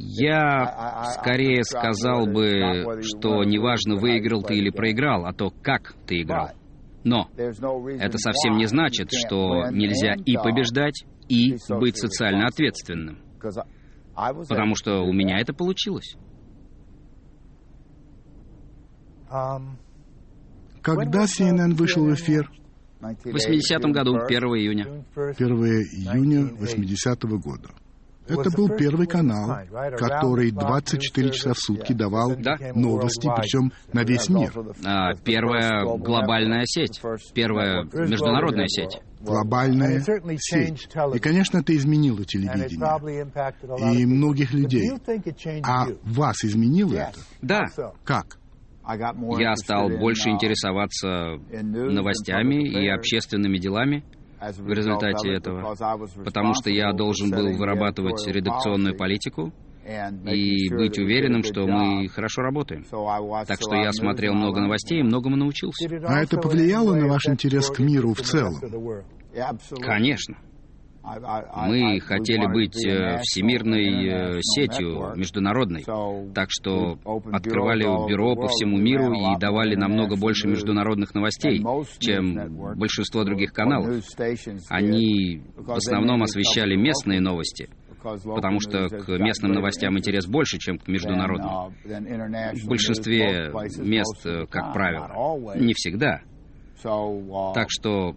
[0.00, 6.50] Я скорее сказал бы, что неважно, выиграл ты или проиграл, а то, как ты играл.
[7.04, 13.18] Но это совсем не значит, что нельзя и побеждать, и быть социально ответственным.
[14.14, 16.16] Потому что у меня это получилось.
[20.82, 22.50] Когда CNN вышел в эфир?
[23.00, 25.04] В 80-м году, 1 июня.
[25.14, 27.68] 1 июня 80-го года.
[28.28, 29.60] Это был первый канал,
[29.96, 32.56] который 24 часа в сутки давал да?
[32.74, 34.52] новости, причем на весь мир.
[34.84, 37.00] А, первая глобальная сеть,
[37.34, 39.00] первая международная сеть.
[39.20, 40.00] Глобальная
[40.38, 40.88] сеть.
[41.14, 42.68] И, конечно, это изменило телевидение
[44.00, 44.90] и многих людей.
[45.64, 47.18] А вас изменило это?
[47.42, 47.64] Да.
[48.04, 48.38] Как?
[49.38, 54.04] Я стал больше интересоваться новостями и общественными делами
[54.40, 55.74] в результате этого,
[56.24, 59.52] потому что я должен был вырабатывать редакционную политику
[60.26, 62.84] и быть уверенным, что мы хорошо работаем.
[63.46, 65.88] Так что я смотрел много новостей и многому научился.
[66.06, 68.54] А это повлияло на ваш интерес к миру в целом?
[69.80, 70.36] Конечно.
[71.66, 75.84] Мы хотели быть э, всемирной э, сетью, международной,
[76.34, 76.98] так что
[77.32, 81.64] открывали бюро по всему миру и давали намного больше международных новостей,
[81.98, 84.04] чем большинство других каналов.
[84.68, 87.70] Они в основном освещали местные новости,
[88.02, 91.74] потому что к местным новостям интерес больше, чем к международным.
[92.54, 96.20] В большинстве мест, э, как правило, не всегда.
[97.54, 98.14] Так что,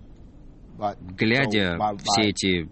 [1.17, 2.69] глядя все эти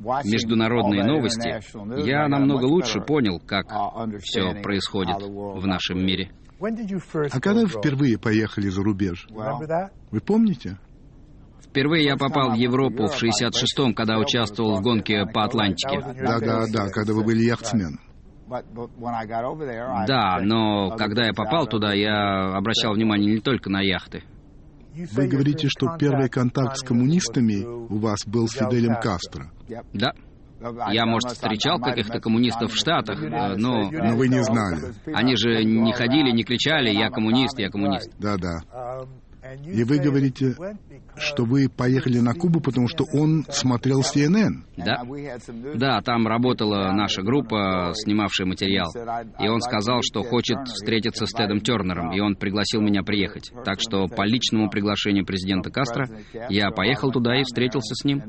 [0.00, 3.66] международные новости, я намного лучше понял, как
[4.22, 6.30] все происходит в нашем мире.
[6.60, 9.26] А когда вы впервые поехали за рубеж?
[10.10, 10.78] Вы помните?
[11.74, 15.98] Впервые я попал в Европу в 66-м, когда участвовал в гонке по Атлантике.
[16.22, 17.98] Да-да-да, когда вы были яхтсменом.
[20.06, 24.22] Да, но когда я попал туда, я обращал внимание не только на яхты.
[25.14, 29.50] Вы говорите, что первый контакт с коммунистами у вас был с Фиделем Кастро.
[29.92, 30.12] Да.
[30.92, 33.90] Я, может, встречал каких-то коммунистов в Штатах, э, но...
[33.90, 34.94] Но вы не знали.
[35.12, 38.10] Они же не ходили, не кричали «я коммунист, я коммунист».
[38.18, 38.60] Да-да.
[39.66, 40.54] И вы говорите,
[41.16, 44.64] что вы поехали на Кубу, потому что он смотрел CNN.
[44.76, 45.02] Да.
[45.74, 48.90] Да, там работала наша группа, снимавшая материал.
[49.38, 53.52] И он сказал, что хочет встретиться с Тедом Тернером, и он пригласил меня приехать.
[53.64, 56.08] Так что по личному приглашению президента Кастро
[56.48, 58.22] я поехал туда и встретился с ним.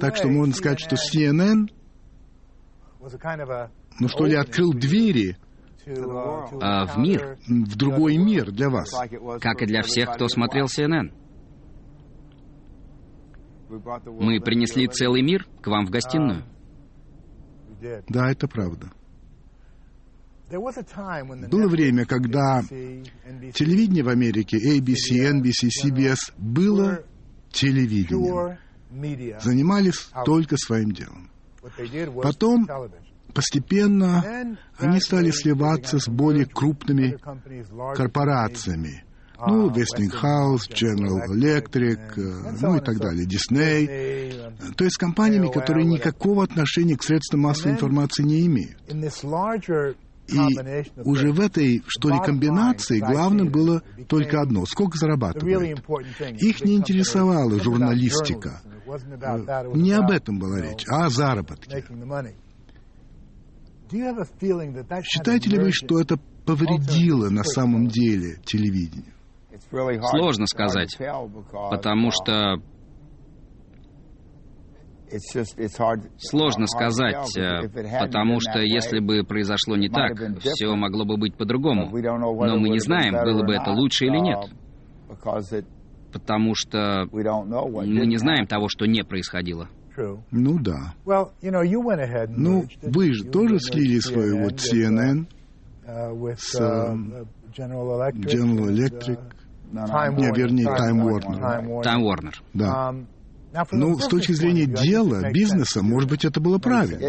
[0.00, 1.68] Так что можно сказать, что CNN,
[4.00, 5.36] ну что ли, открыл двери
[5.86, 7.38] а, в мир.
[7.46, 8.90] В другой мир для вас.
[9.40, 11.12] Как и для всех, кто смотрел CNN.
[13.68, 16.44] Мы принесли целый мир к вам в гостиную.
[18.08, 18.90] Да, это правда.
[20.50, 27.04] Было время, когда телевидение в Америке, ABC, NBC, CBS, было
[27.50, 28.56] телевидением.
[29.40, 31.30] Занимались только своим делом.
[32.22, 32.66] Потом
[33.34, 37.16] Постепенно они стали сливаться с более крупными
[37.94, 39.04] корпорациями.
[39.46, 44.74] Ну, Westinghouse, General Electric, э, ну и так далее, Disney.
[44.74, 48.76] То есть с компаниями, которые никакого отношения к средствам массовой информации не имеют.
[50.26, 50.38] И
[51.04, 55.80] уже в этой, что ли, комбинации главным было только одно— сколько зарабатывают.
[56.40, 58.60] Их не интересовала журналистика.
[59.74, 61.84] Не об этом была речь, а о заработке.
[65.04, 69.12] Считаете ли вы, что это повредило на самом деле телевидению?
[70.10, 70.96] Сложно сказать,
[71.70, 72.56] потому что
[76.18, 81.86] Сложно сказать, э, потому что если бы произошло не так, все могло бы быть по-другому.
[81.90, 84.38] Но мы не знаем, было бы это лучше или нет.
[86.12, 89.68] Потому что мы не знаем того, что не происходило.
[90.30, 90.94] Ну да.
[92.36, 95.26] Ну, вы же тоже слили свою вот CNN
[95.86, 99.20] uh, с uh, General Electric,
[99.72, 101.82] не, вернее, Time Warner.
[101.82, 102.34] Time Warner.
[102.54, 102.90] Да.
[102.90, 103.06] Um,
[103.72, 107.02] ну, с точки зрения дела, бизнеса, может быть, это было правильно.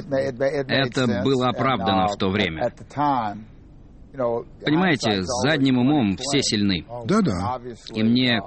[0.68, 2.72] Это было оправдано в то время.
[4.66, 6.86] Понимаете, с задним умом все сильны.
[7.06, 7.60] Да-да.
[7.94, 8.40] И мне,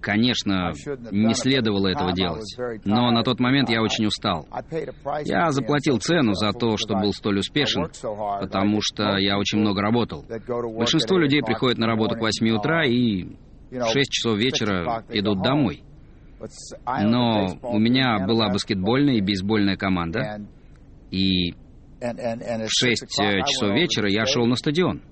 [0.00, 0.72] конечно,
[1.10, 2.56] не следовало этого делать.
[2.84, 4.46] Но на тот момент я очень устал.
[5.24, 7.88] Я заплатил цену за то, что был столь успешен,
[8.40, 10.24] потому что я очень много работал.
[10.76, 13.24] Большинство людей приходят на работу к 8 утра и
[13.70, 15.82] в 6 часов вечера идут домой.
[17.02, 20.40] Но у меня была баскетбольная и бейсбольная команда,
[21.10, 21.54] и
[22.00, 25.02] в 6 э, часов вечера я шел на стадион.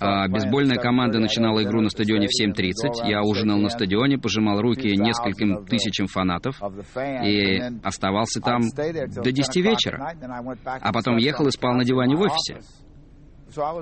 [0.00, 3.08] А бейсбольная команда начинала игру на стадионе в 7.30.
[3.08, 6.60] Я ужинал на стадионе, пожимал руки нескольким тысячам фанатов
[7.24, 10.14] и оставался там до 10 вечера.
[10.64, 12.60] А потом ехал и спал на диване в офисе.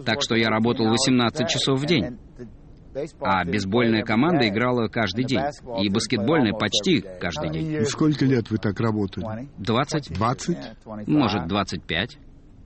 [0.04, 2.18] Так что я работал 18 часов в день.
[3.20, 5.40] А бейсбольная команда играла каждый день.
[5.80, 7.84] И баскетбольная почти каждый день.
[7.84, 9.48] Сколько лет вы так работали?
[9.58, 10.12] 20.
[10.14, 10.58] 20?
[11.06, 12.18] Может, 25.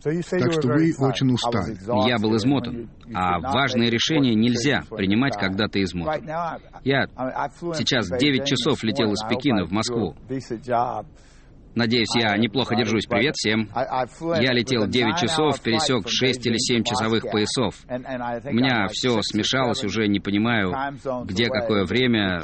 [0.02, 1.76] Так что вы очень устали.
[2.08, 2.90] Я был измотан.
[3.14, 6.26] А важные решения нельзя принимать, когда ты измотан.
[6.82, 7.06] Я
[7.74, 10.16] сейчас 9 часов летел из Пекина в Москву.
[11.74, 13.06] Надеюсь, я неплохо держусь.
[13.06, 13.68] Привет всем.
[13.74, 17.76] Я летел 9 часов, пересек 6 или 7 часовых поясов.
[17.88, 20.74] У меня все смешалось, уже не понимаю,
[21.24, 22.42] где какое время,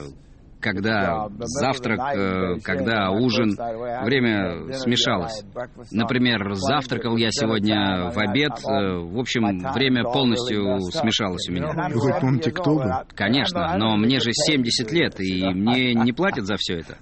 [0.61, 3.57] когда завтрак, э, когда ужин,
[4.05, 5.45] время смешалось.
[5.93, 11.73] Например, завтракал я сегодня в обед, э, в общем, время полностью смешалось у меня.
[11.95, 12.85] Вы помните, кто вы?
[13.15, 16.99] Конечно, но мне же 70 лет, и мне не платят за все это.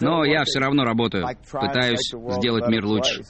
[0.00, 3.22] Но я все равно работаю, пытаюсь сделать мир лучше.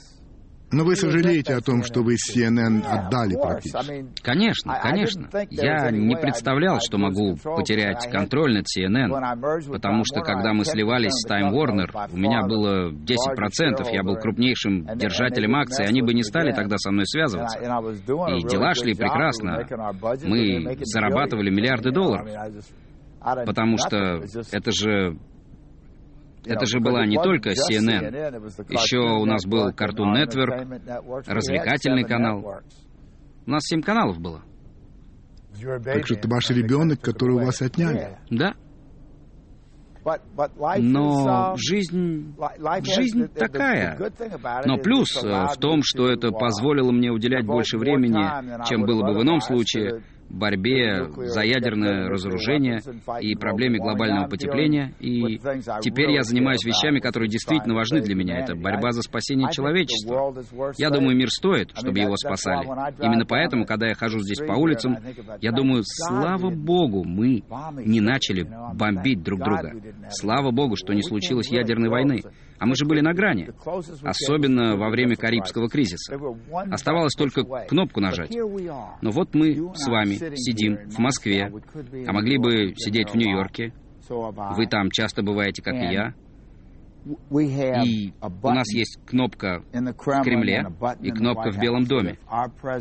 [0.71, 4.05] Но вы сожалеете о том, что вы CNN отдали практически?
[4.23, 5.29] Конечно, конечно.
[5.49, 9.09] Я не представлял, что могу потерять контроль над CNN,
[9.71, 14.85] потому что когда мы сливались с Time Warner, у меня было 10%, я был крупнейшим
[14.95, 17.59] держателем акций, они бы не стали тогда со мной связываться.
[17.59, 19.65] И дела шли прекрасно.
[20.23, 22.27] Мы зарабатывали миллиарды долларов.
[23.45, 25.17] Потому что это же
[26.45, 28.65] это же была не только CNN.
[28.69, 32.61] Еще у нас был Cartoon Network, развлекательный канал.
[33.45, 34.43] У нас семь каналов было.
[35.83, 38.17] Так что это ваш ребенок, который у вас отняли.
[38.29, 38.53] Да.
[40.79, 42.35] Но жизнь,
[42.83, 43.99] жизнь такая.
[44.65, 49.19] Но плюс э, в том, что это позволило мне уделять больше времени, чем было бы
[49.19, 50.01] в ином случае,
[50.31, 52.79] борьбе за ядерное разоружение
[53.21, 54.93] и проблеме глобального потепления.
[54.99, 55.37] И
[55.81, 58.39] теперь я занимаюсь вещами, которые действительно важны для меня.
[58.39, 60.33] Это борьба за спасение человечества.
[60.77, 62.65] Я думаю, мир стоит, чтобы его спасали.
[63.01, 64.97] Именно поэтому, когда я хожу здесь по улицам,
[65.41, 67.43] я думаю, слава Богу, мы
[67.85, 69.73] не начали бомбить друг друга.
[70.09, 72.21] Слава Богу, что не случилось ядерной войны.
[72.61, 73.49] А мы же были на грани,
[74.03, 76.15] особенно во время Карибского кризиса.
[76.69, 78.29] Оставалось только кнопку нажать.
[79.01, 81.51] Но вот мы с вами сидим в Москве,
[82.07, 83.73] а могли бы сидеть в Нью-Йорке.
[84.07, 86.13] Вы там часто бываете, как и я.
[87.83, 90.63] И у нас есть кнопка в Кремле
[91.01, 92.19] и кнопка в Белом доме.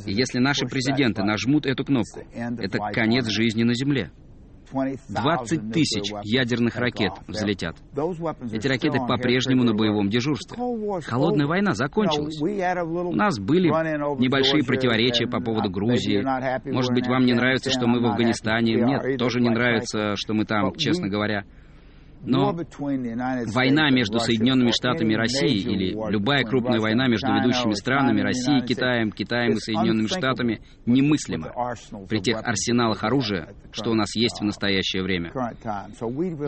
[0.04, 4.10] И если наши президенты нажмут эту кнопку, это конец жизни на Земле.
[4.72, 7.76] 20 тысяч ядерных ракет взлетят.
[8.52, 10.56] Эти ракеты по-прежнему на боевом дежурстве.
[11.06, 12.40] Холодная война закончилась.
[12.40, 16.22] У нас были небольшие противоречия по поводу Грузии.
[16.70, 18.74] Может быть, вам не нравится, что мы в Афганистане.
[18.74, 21.44] Нет, тоже не нравится, что мы там, честно говоря.
[22.22, 28.64] Но война между Соединенными Штатами и Россией или любая крупная война между ведущими странами Россией,
[28.66, 31.52] Китаем, Китаем и Соединенными Штатами немыслима
[32.08, 35.32] при тех арсеналах оружия, что у нас есть в настоящее время.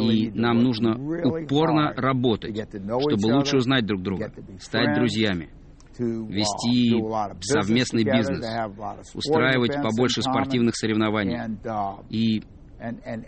[0.01, 5.51] И нам нужно упорно работать, чтобы лучше узнать друг друга, стать друзьями,
[5.99, 7.01] вести
[7.41, 8.45] совместный бизнес,
[9.15, 11.39] устраивать побольше спортивных соревнований.
[12.11, 12.43] и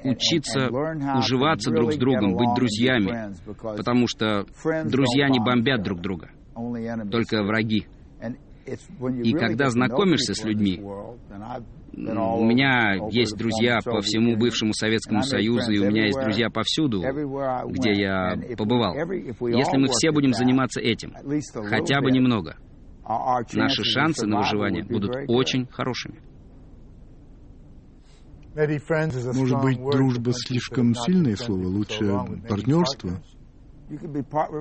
[0.04, 0.68] учиться
[1.16, 3.34] уживаться друг с другом, быть друзьями,
[3.76, 4.46] потому что
[4.84, 6.30] друзья не бомбят друг друга,
[7.10, 7.86] только враги.
[9.22, 15.78] И когда знакомишься с людьми, у меня есть друзья по всему бывшему Советскому Союзу, и
[15.78, 18.94] у меня есть друзья повсюду, где я побывал.
[18.94, 21.12] Если мы все будем заниматься этим,
[21.68, 22.56] хотя бы немного,
[23.52, 26.20] наши шансы на выживание будут очень хорошими.
[28.54, 32.04] Может быть, дружба слишком сильное слово, лучше
[32.48, 33.20] партнерство?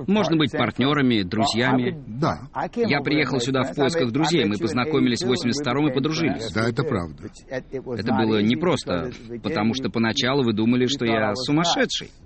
[0.06, 2.02] Можно быть партнерами, друзьями.
[2.06, 2.48] Да.
[2.76, 4.44] Я приехал сюда в поисках друзей.
[4.44, 6.52] Мы познакомились в 82-м и подружились.
[6.52, 7.30] Да, это правда.
[7.48, 9.10] Это было непросто,
[9.42, 12.10] потому что поначалу вы думали, что я сумасшедший.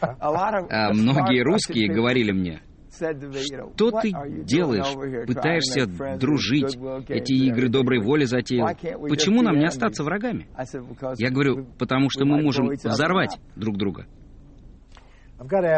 [0.00, 2.60] А многие русские говорили мне,
[2.96, 4.12] что ты
[4.44, 5.26] делаешь?
[5.26, 5.86] Пытаешься
[6.18, 6.76] дружить,
[7.08, 8.68] эти игры доброй воли затеял.
[9.08, 10.48] Почему нам не остаться врагами?
[11.18, 14.06] Я говорю, потому что мы можем взорвать друг друга.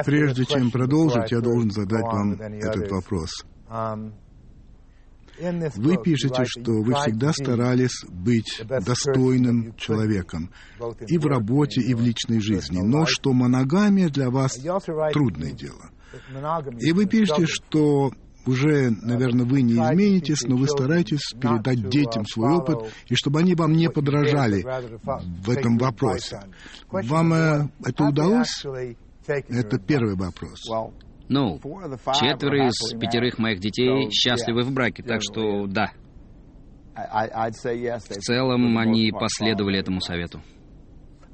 [0.04, 3.44] Прежде чем продолжить, я должен задать вам этот вопрос.
[3.68, 4.12] Um,
[5.76, 10.50] вы пишете, что вы всегда старались быть достойным человеком
[11.06, 14.58] и в работе, и в личной жизни, но что моногамия для вас
[15.12, 15.90] трудное дело.
[16.80, 18.10] И вы пишете, что
[18.46, 23.54] уже, наверное, вы не изменитесь, но вы стараетесь передать детям свой опыт, и чтобы они
[23.54, 26.40] вам не подражали в этом вопросе.
[26.90, 28.64] Вам э, это удалось?
[29.26, 30.66] Это первый вопрос.
[31.28, 31.60] Ну,
[32.14, 35.92] четверо из пятерых моих детей счастливы в браке, так что да.
[36.94, 40.40] В целом они последовали этому совету.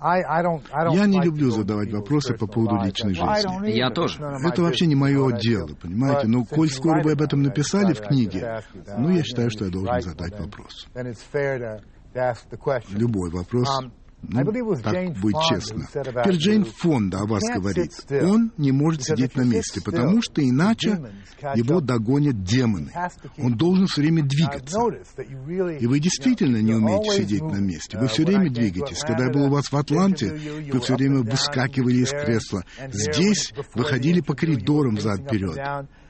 [0.05, 3.70] Я не люблю задавать вопросы по поводу личной жизни.
[3.70, 4.22] Я тоже.
[4.44, 6.28] Это вообще не мое дело, понимаете?
[6.28, 8.62] Но коль скоро вы об этом написали в книге,
[8.98, 10.86] ну, я считаю, что я должен задать вопрос.
[12.90, 13.90] Любой вопрос um,
[14.29, 15.89] ну, так быть честно.
[15.93, 17.91] Теперь Джейн Фонда о вас говорит.
[18.11, 21.01] Он не может сидеть на месте, потому что иначе
[21.55, 22.93] его догонят демоны.
[23.39, 24.79] Он должен все время двигаться.
[25.81, 27.99] И вы действительно не умеете сидеть на месте.
[27.99, 29.01] Вы все время двигаетесь.
[29.01, 30.35] Когда я был у вас в Атланте,
[30.70, 32.64] вы все время выскакивали из кресла.
[32.91, 35.57] Здесь вы ходили по коридорам взад-вперед.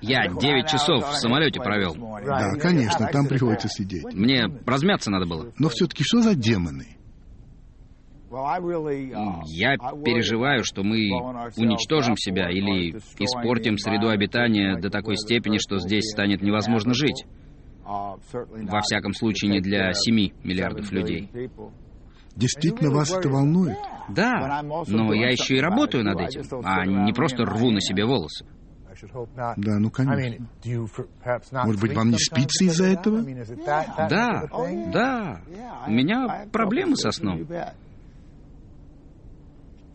[0.00, 1.94] Я 9 часов в самолете провел.
[2.24, 4.04] Да, конечно, там приходится сидеть.
[4.12, 5.52] Мне размяться надо было.
[5.58, 6.96] Но все-таки что за демоны?
[8.34, 10.96] Uh, Я переживаю, что мы
[11.56, 17.24] уничтожим себя или испортим среду обитания до такой степени, что здесь станет невозможно жить.
[17.86, 18.18] Uh,
[18.70, 21.30] Во всяком случае, не для 7 миллиардов людей.
[22.34, 23.76] Действительно вас это волнует?
[24.08, 28.44] Да, но я еще и работаю над этим, а не просто рву на себе волосы.
[29.56, 30.46] Да, ну конечно.
[31.64, 33.22] Может быть, вам не спится из-за этого?
[34.08, 34.44] Да,
[34.92, 35.40] да.
[35.86, 37.46] У меня проблемы со сном.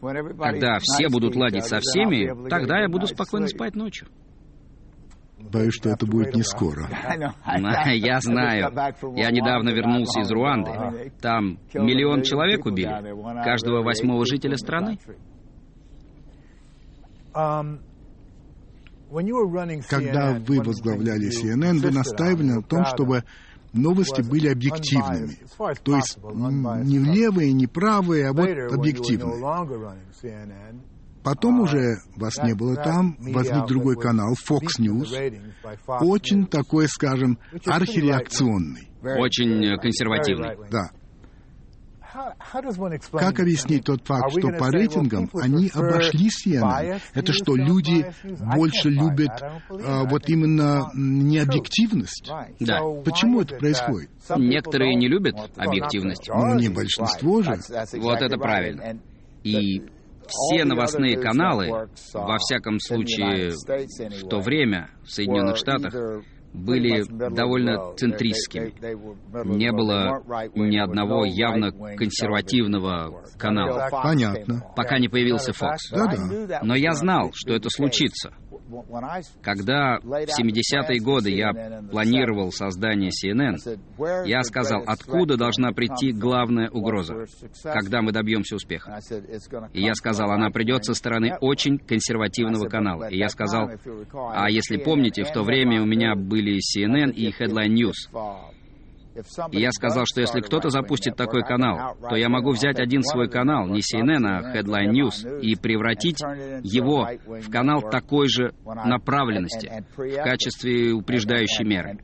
[0.01, 4.07] Когда все будут ладить со всеми, тогда я буду спокойно спать ночью.
[5.39, 6.87] Боюсь, что это будет не скоро.
[7.93, 8.71] Я знаю.
[9.15, 11.11] Я недавно вернулся из Руанды.
[11.21, 12.91] Там миллион человек убили.
[13.43, 14.99] Каждого восьмого жителя страны.
[19.89, 23.23] Когда вы возглавляли CNN, вы настаивали на том, чтобы
[23.74, 25.38] новости были объективными.
[25.84, 29.41] То есть не левые, не правые, а вот объективные.
[31.24, 35.13] Потом уже вас не было там, возник другой канал, Fox News,
[36.01, 38.88] очень такой, скажем, архиреакционный.
[39.01, 40.57] Очень консервативный.
[40.72, 40.91] Да.
[43.11, 46.99] Как объяснить тот факт, что по рейтингам они обошли CNN?
[47.13, 48.05] Это что, люди
[48.55, 52.32] больше любят а, вот именно необъективность?
[52.59, 52.82] Да.
[53.03, 54.09] Почему это происходит?
[54.38, 56.28] Некоторые не любят объективность.
[56.28, 57.57] Ну, не большинство же.
[57.93, 58.99] Вот это правильно.
[59.43, 59.82] И
[60.28, 65.93] все новостные каналы, во всяком случае в то время в Соединенных Штатах,
[66.53, 68.73] были довольно центристскими.
[69.45, 70.23] Не было
[70.55, 73.89] ни одного явно консервативного канала.
[73.91, 74.61] Понятно.
[74.75, 75.77] Пока не появился Fox.
[75.91, 76.59] Да-да.
[76.63, 78.33] Но я знал, что это случится.
[79.41, 81.51] Когда в 70-е годы я
[81.91, 83.57] планировал создание CNN,
[84.26, 87.26] я сказал, откуда должна прийти главная угроза,
[87.63, 88.99] когда мы добьемся успеха.
[89.74, 93.09] И я сказал, она придет со стороны очень консервативного канала.
[93.09, 93.70] И я сказал,
[94.13, 98.49] а если помните, в то время у меня были CNN и Headline News.
[99.51, 103.30] И я сказал, что если кто-то запустит такой канал, то я могу взять один свой
[103.30, 106.22] канал, не CNN, а Headline News, и превратить
[106.63, 111.99] его в канал такой же направленности в качестве упреждающей меры.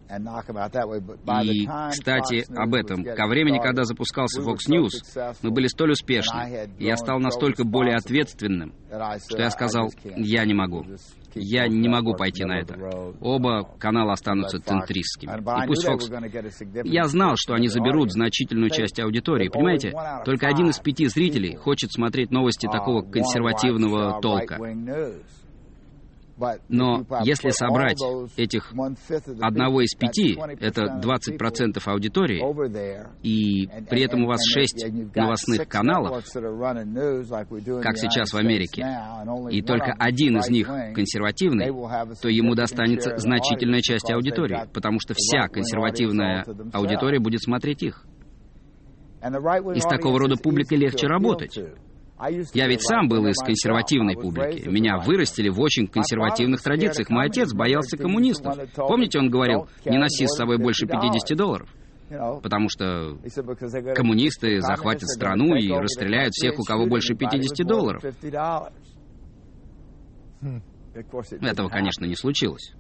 [1.44, 3.04] И, кстати, об этом.
[3.04, 7.96] Ко времени, когда запускался Fox News, мы были столь успешны, и я стал настолько более
[7.96, 10.86] ответственным, что я сказал, я не могу.
[11.36, 13.14] Я не могу пойти на это.
[13.20, 15.32] Оба канала останутся центристскими.
[15.32, 16.84] И пусть Fox...
[16.86, 19.50] Я знал, что они заберут значительную часть аудитории.
[19.50, 24.58] Понимаете, только один из пяти зрителей хочет смотреть новости такого консервативного толка.
[26.68, 28.02] Но если собрать
[28.36, 28.74] этих
[29.42, 32.42] одного из пяти, это 20% аудитории,
[33.24, 36.26] и при этом у вас шесть новостных каналов,
[37.82, 38.86] как сейчас в Америке,
[39.52, 41.68] и только один из них консервативный,
[42.22, 48.06] то ему достанется значительная часть аудитории, потому что вся консервативная аудитория будет смотреть их.
[49.74, 51.58] И с такого рода публикой легче работать.
[52.54, 54.68] Я ведь сам был из консервативной публики.
[54.68, 57.10] Меня вырастили в очень консервативных традициях.
[57.10, 58.56] Мой отец боялся коммунистов.
[58.76, 61.70] Помните, он говорил, не носи с собой больше 50 долларов?
[62.42, 63.18] Потому что
[63.96, 68.04] коммунисты захватят страну и расстреляют всех, у кого больше 50 долларов.
[71.42, 72.74] Этого, конечно, не случилось.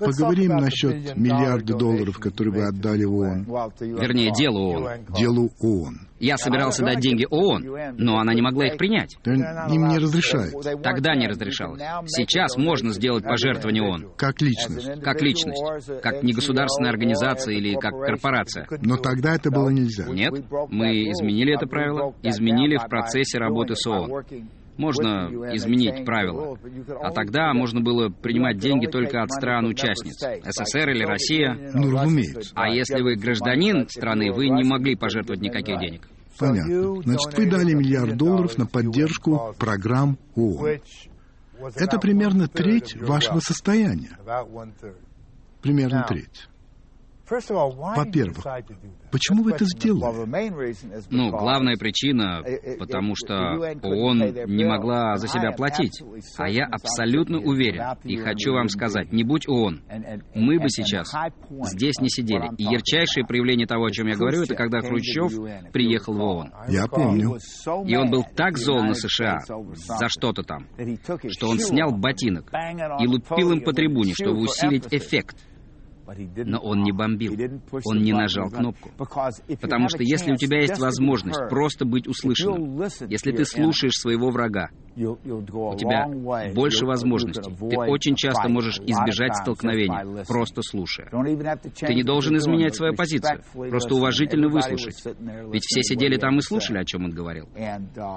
[0.00, 3.44] Поговорим насчет миллиарда долларов, которые вы отдали ООН.
[3.80, 4.88] Вернее, делу ООН.
[5.16, 6.08] Делу ООН.
[6.18, 9.16] Я собирался дать деньги ООН, но она не могла их принять.
[9.24, 10.54] Им не разрешают.
[10.82, 11.80] Тогда не разрешалось.
[12.06, 14.12] Сейчас можно сделать пожертвование ООН.
[14.16, 15.00] Как личность.
[15.02, 15.62] Как личность.
[16.02, 18.66] Как негосударственная организация или как корпорация.
[18.82, 20.06] Но тогда это было нельзя.
[20.08, 20.32] Нет,
[20.68, 24.24] мы изменили это правило, изменили в процессе работы с ООН.
[24.80, 26.56] Можно изменить правила.
[27.02, 31.54] А тогда можно было принимать деньги только от стран-участниц, СССР или Россия.
[31.74, 32.52] Ну, разумеется.
[32.54, 36.08] А если вы гражданин страны, вы не могли пожертвовать никаких денег.
[36.38, 37.02] Понятно.
[37.02, 40.80] Значит, вы дали миллиард долларов на поддержку программ ООН.
[41.76, 44.16] Это примерно треть вашего состояния.
[45.60, 46.48] Примерно треть.
[47.30, 48.44] Во-первых,
[49.12, 50.26] почему вы это сделали?
[51.10, 52.42] Ну, главная причина,
[52.78, 53.34] потому что
[53.82, 56.02] ООН не могла за себя платить.
[56.38, 59.82] А я абсолютно уверен, и хочу вам сказать, не будь ООН,
[60.34, 61.12] мы бы сейчас
[61.72, 62.50] здесь не сидели.
[62.58, 65.32] И ярчайшее проявление того, о чем я говорю, это когда Хрущев
[65.72, 66.52] приехал в ООН.
[66.68, 67.36] Я помню.
[67.86, 70.66] И он был так зол на США за что-то там,
[71.28, 72.50] что он снял ботинок
[73.00, 75.36] и лупил им по трибуне, чтобы усилить эффект.
[76.44, 77.36] Но он не бомбил,
[77.84, 78.90] он не нажал кнопку.
[79.60, 84.70] Потому что если у тебя есть возможность просто быть услышанным, если ты слушаешь своего врага,
[84.96, 86.06] у тебя
[86.52, 87.54] больше возможностей.
[87.70, 91.08] Ты очень часто можешь избежать столкновений, просто слушая.
[91.10, 94.96] Ты не должен изменять свою позицию, просто уважительно выслушать.
[95.52, 97.48] Ведь все сидели там и слушали, о чем он говорил.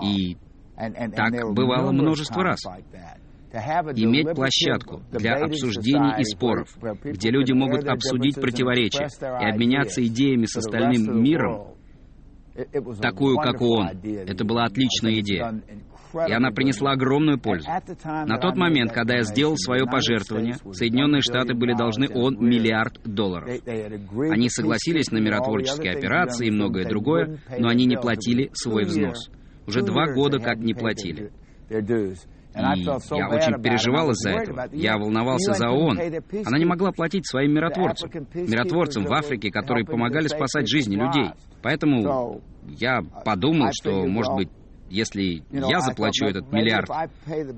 [0.04, 0.38] И
[0.76, 2.60] так бывало множество раз
[3.54, 6.70] иметь площадку для обсуждений и споров,
[7.04, 11.68] где люди могут обсудить противоречия и обменяться идеями с остальным миром,
[13.02, 13.90] такую, как он.
[14.04, 15.62] Это была отличная идея.
[16.28, 17.68] И она принесла огромную пользу.
[18.04, 23.50] На тот момент, когда я сделал свое пожертвование, Соединенные Штаты были должны ООН миллиард долларов.
[24.30, 29.32] Они согласились на миротворческие операции и многое другое, но они не платили свой взнос.
[29.66, 31.32] Уже два года как не платили.
[32.56, 34.68] И я очень переживал из-за этого.
[34.72, 36.00] Я волновался за ООН.
[36.46, 38.10] Она не могла платить своим миротворцам.
[38.34, 41.32] Миротворцам в Африке, которые помогали спасать жизни людей.
[41.62, 44.50] Поэтому я подумал, что, может быть,
[44.90, 46.88] если я заплачу этот миллиард,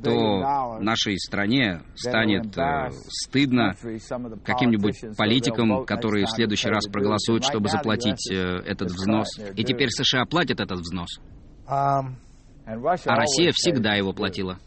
[0.04, 3.74] то нашей стране станет э, стыдно
[4.46, 8.36] каким-нибудь политикам, которые в следующий раз проголосуют, чтобы заплатить э,
[8.66, 9.28] этот взнос.
[9.56, 11.20] И теперь США платят этот взнос.
[11.68, 12.04] А
[12.66, 14.58] Россия всегда его платила.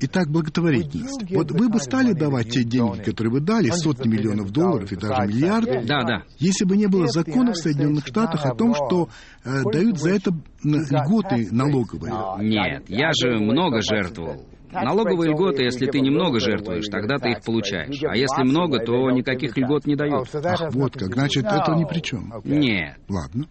[0.00, 1.24] Итак, благотворительность.
[1.30, 5.22] Вот вы бы стали давать те деньги, которые вы дали, сотни миллионов долларов и даже
[5.22, 6.22] миллиарды, да, да.
[6.38, 9.08] если бы не было законов в Соединенных Штатах о том, что
[9.44, 10.32] э, дают за это
[10.62, 12.12] льготы налоговые.
[12.40, 14.44] Нет, я же много жертвовал.
[14.70, 17.98] Налоговые льготы, если ты немного жертвуешь, тогда ты их получаешь.
[18.04, 20.28] А если много, то никаких льгот не дают.
[20.34, 21.14] Ах, вот как.
[21.14, 22.32] Значит, это ни при чем.
[22.44, 22.98] Нет.
[23.08, 23.46] Ладно.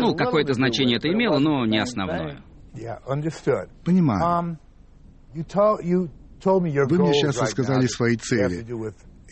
[0.00, 2.42] Ну, какое-то значение это имело, но не основное.
[3.84, 4.22] Понимаю.
[4.22, 4.56] Um,
[6.44, 8.64] вы мне сейчас рассказали свои цели.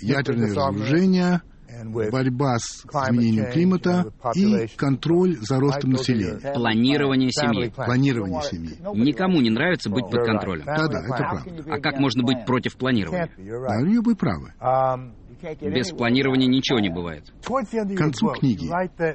[0.01, 1.41] Ядерное разоружение,
[1.85, 6.53] борьба с изменением климата и контроль за ростом населения.
[6.55, 7.71] Планирование семьи.
[7.71, 8.77] Планирование семьи.
[8.95, 10.65] Никому не нравится быть под контролем.
[10.65, 11.43] Да-да, это правда.
[11.71, 13.31] А как можно быть против планирования?
[13.37, 14.53] Да, вы правы.
[14.61, 15.15] Um,
[15.61, 17.33] Без планирования ничего не бывает.
[17.43, 18.69] К концу книги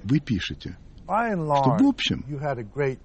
[0.04, 0.78] вы пишете,
[1.58, 2.26] что в общем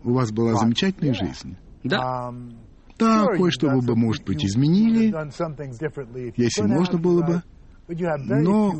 [0.04, 1.56] у вас была замечательная жизнь.
[1.84, 2.30] Да.
[2.30, 2.56] Um,
[2.98, 5.12] да, кое-что вы бы, может быть, изменили,
[6.36, 7.42] если можно было бы.
[7.88, 8.72] Но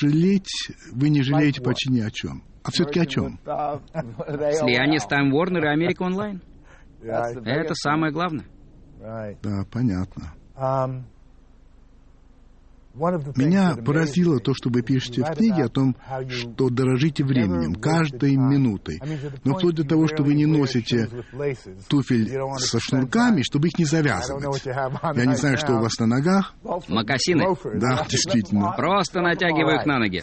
[0.00, 2.42] жалеть вы не жалеете почти ни о чем.
[2.62, 3.38] А все-таки о чем?
[3.44, 6.42] Слияние с Time Warner и Америка Онлайн.
[7.02, 8.46] Это самое главное.
[8.98, 10.32] Да, понятно.
[13.36, 15.94] Меня поразило то, что вы пишете в книге о том,
[16.28, 19.00] что дорожите временем, каждой минутой.
[19.44, 21.08] Но вплоть до того, что вы не носите
[21.88, 24.64] туфель со шнурками, чтобы их не завязывать.
[24.64, 26.54] Я не знаю, что у вас на ногах.
[26.88, 27.44] Макасины.
[27.74, 28.72] Да, действительно.
[28.76, 30.22] Просто натягиваю их на ноги.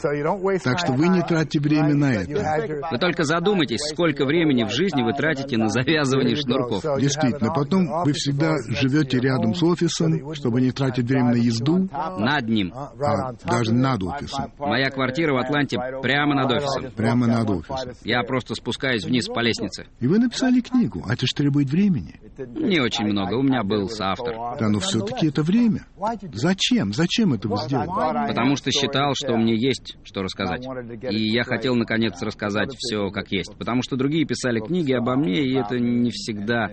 [0.64, 2.82] Так что вы не тратите время на это.
[2.92, 6.84] Вы только задумайтесь, сколько времени в жизни вы тратите на завязывание шнурков.
[7.00, 7.54] Действительно.
[7.54, 11.88] Потом вы всегда живете рядом с офисом, чтобы не тратить время на езду.
[12.18, 12.74] Над ним ним.
[12.74, 14.52] А, даже над офисом.
[14.58, 16.92] Моя квартира в Атланте прямо над офисом.
[16.92, 17.94] Прямо над офисом.
[18.04, 19.86] Я просто спускаюсь вниз по лестнице.
[20.00, 22.20] И вы написали книгу, а это же требует времени.
[22.38, 24.58] Не очень много, у меня был соавтор.
[24.60, 25.86] Да, но все-таки это время.
[26.34, 26.94] Зачем?
[26.94, 28.28] Зачем это вы сделали?
[28.28, 30.66] Потому что считал, что мне есть что рассказать.
[31.10, 33.56] И я хотел, наконец, рассказать все как есть.
[33.58, 36.70] Потому что другие писали книги обо мне, и это не всегда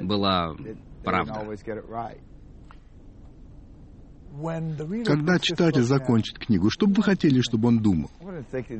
[0.00, 0.54] была
[1.04, 1.44] правда.
[5.04, 8.10] Когда читатель закончит книгу, что бы вы хотели, чтобы он думал?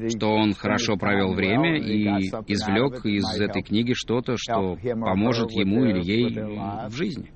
[0.08, 2.04] Что он хорошо провел время и
[2.46, 7.32] извлек из этой книги что-то, что поможет ему или ей в жизни.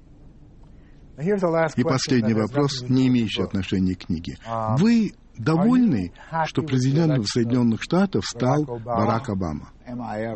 [1.19, 4.37] И последний вопрос, не имеющий отношения к книге.
[4.79, 6.13] Вы довольны,
[6.47, 9.71] что президентом Соединенных Штатов стал Барак Обама?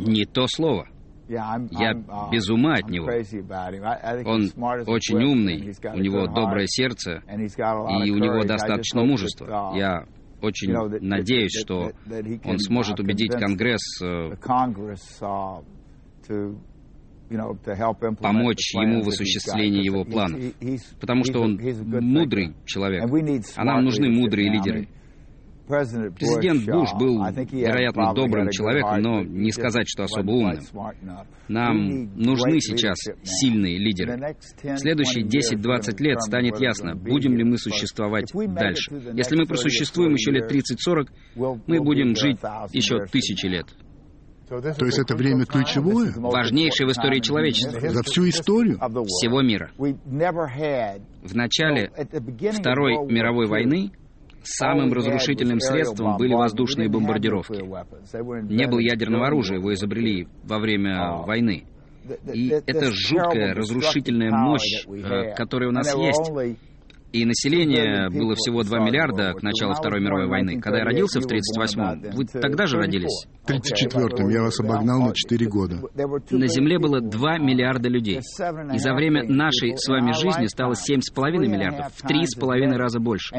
[0.00, 0.88] Не то слово.
[1.28, 1.58] Я
[2.30, 3.06] без ума от него.
[3.06, 4.50] Он
[4.86, 9.72] очень умный, у него доброе сердце, и у него достаточно мужества.
[9.74, 10.04] Я
[10.42, 11.92] очень надеюсь, что
[12.44, 14.36] он сможет убедить Конгресс э,
[18.20, 20.40] помочь ему в осуществлении его планов,
[21.00, 21.58] потому что он
[22.00, 23.04] мудрый человек,
[23.56, 24.88] а нам нужны мудрые лидеры.
[25.66, 30.60] Президент Буш был, вероятно, добрым человеком, но не сказать, что особо умным.
[31.48, 34.36] Нам нужны сейчас сильные лидеры.
[34.62, 38.92] В следующие 10-20 лет станет ясно, будем ли мы существовать дальше.
[39.14, 41.08] Если мы просуществуем еще лет 30-40,
[41.66, 42.38] мы будем жить
[42.72, 43.66] еще тысячи лет.
[44.48, 46.12] То есть это время ключевое?
[46.14, 47.80] Важнейшее в истории человечества.
[47.80, 48.78] За всю историю?
[49.06, 49.70] Всего мира.
[49.76, 51.90] В начале
[52.52, 53.90] Второй мировой войны
[54.48, 57.62] Самым разрушительным средством были воздушные бомбардировки.
[58.52, 61.64] Не было ядерного оружия, его изобрели во время войны.
[62.32, 66.30] И это жуткая разрушительная мощь, э, которая у нас есть,
[67.16, 70.60] и население было всего 2 миллиарда к началу Второй мировой войны.
[70.60, 73.26] Когда я родился в 38-м, вы тогда же родились?
[73.42, 75.76] В 34-м я вас обогнал на 4 года.
[76.30, 78.18] На Земле было 2 миллиарда людей.
[78.18, 83.34] И за время нашей с вами жизни стало 7,5 миллиардов, в 3,5 раза больше.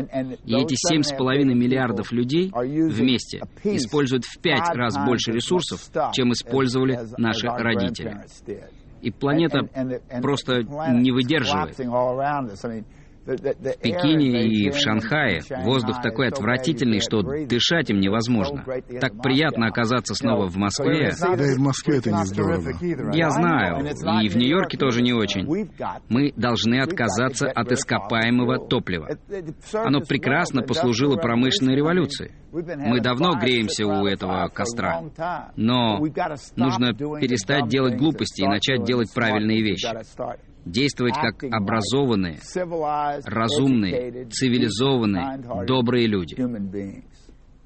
[0.45, 5.81] И эти 7,5 миллиардов людей вместе используют в 5 раз больше ресурсов,
[6.13, 8.23] чем использовали наши родители.
[9.01, 9.59] И планета
[10.21, 11.77] просто не выдерживает.
[13.27, 18.63] В Пекине и в Шанхае воздух такой отвратительный, что дышать им невозможно.
[19.01, 21.11] Так приятно оказаться снова в Москве.
[21.19, 22.71] Да и в Москве это не здорово.
[23.13, 23.85] Я знаю,
[24.23, 25.69] и в Нью-Йорке тоже не очень.
[26.07, 29.09] Мы должны отказаться от ископаемого топлива.
[29.73, 32.31] Оно прекрасно послужило промышленной революции.
[32.53, 35.01] Мы давно греемся у этого костра.
[35.57, 35.99] Но
[36.55, 39.87] нужно перестать делать глупости и начать делать правильные вещи
[40.65, 42.39] действовать как образованные,
[43.25, 46.35] разумные, цивилизованные, добрые люди.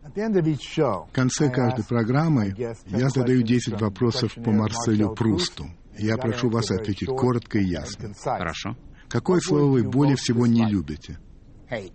[0.04, 5.66] В конце каждой программы я задаю 10 вопросов по Марселю Прусту.
[5.98, 8.14] Я прошу вас ответить коротко и ясно.
[8.24, 8.76] Хорошо.
[9.10, 11.20] Какое слово вы более всего не любите?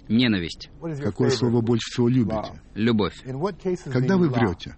[0.08, 0.70] Ненависть.
[1.02, 2.60] Какое слово больше всего любите?
[2.74, 3.14] Любовь.
[3.92, 4.76] Когда вы врете?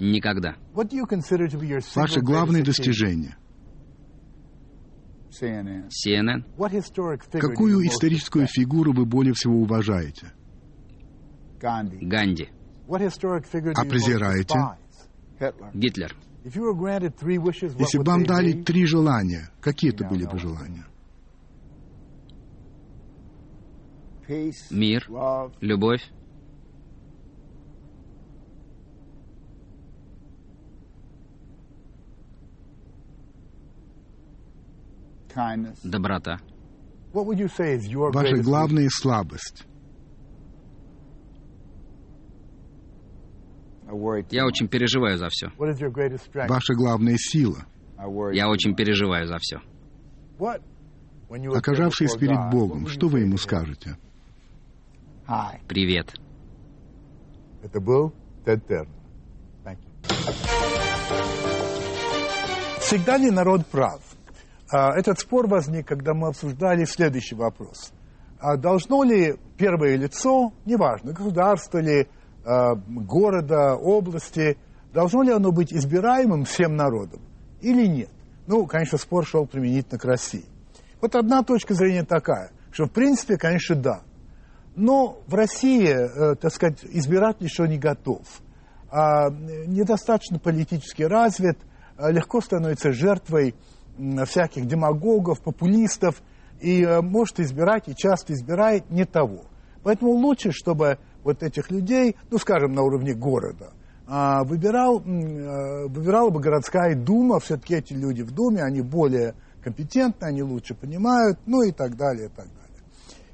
[0.00, 0.56] Никогда.
[1.94, 3.36] Ваше главное достижение?
[5.30, 6.44] CNN.
[7.40, 10.32] Какую историческую фигуру вы более всего уважаете?
[11.60, 12.48] Ганди.
[12.88, 14.58] А презираете?
[15.74, 16.16] Гитлер.
[16.42, 20.86] Если бы вам дали три желания, какие это были бы желания?
[24.70, 25.06] Мир,
[25.60, 26.02] любовь,
[35.82, 36.38] доброта.
[37.12, 39.66] Ваша главная слабость.
[44.30, 45.48] Я очень переживаю за все.
[45.58, 47.66] Ваша главная сила.
[48.32, 49.60] Я очень переживаю за все.
[51.54, 53.96] Оказавшись перед Богом, что вы ему скажете?
[55.68, 56.14] Привет.
[57.62, 58.12] Это был
[58.44, 58.88] Тед Тернер.
[62.80, 64.09] Всегда ли народ прав?
[64.70, 67.92] А, этот спор возник, когда мы обсуждали следующий вопрос.
[68.38, 72.08] А должно ли первое лицо, неважно, государство ли,
[72.44, 74.56] а, города, области,
[74.92, 77.20] должно ли оно быть избираемым всем народом
[77.60, 78.10] или нет?
[78.46, 80.44] Ну, конечно, спор шел применительно к России.
[81.00, 84.00] Вот одна точка зрения такая, что в принципе, конечно, да.
[84.76, 88.22] Но в России, э, так сказать, избиратель еще не готов.
[88.92, 91.58] Недостаточно политически развит,
[91.96, 93.54] легко становится жертвой
[94.26, 96.22] всяких демагогов, популистов,
[96.60, 99.44] и э, может избирать, и часто избирает не того.
[99.82, 103.72] Поэтому лучше, чтобы вот этих людей, ну, скажем, на уровне города,
[104.06, 110.26] а, выбирал, э, выбирала бы городская дума, все-таки эти люди в думе, они более компетентны,
[110.26, 112.60] они лучше понимают, ну и так далее, и так далее.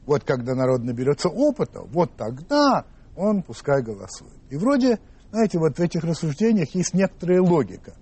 [0.04, 2.84] Вот когда народ наберется опыта, вот тогда
[3.16, 4.34] он пускай голосует.
[4.50, 4.98] И вроде,
[5.30, 7.94] знаете, вот в этих рассуждениях есть некоторая логика.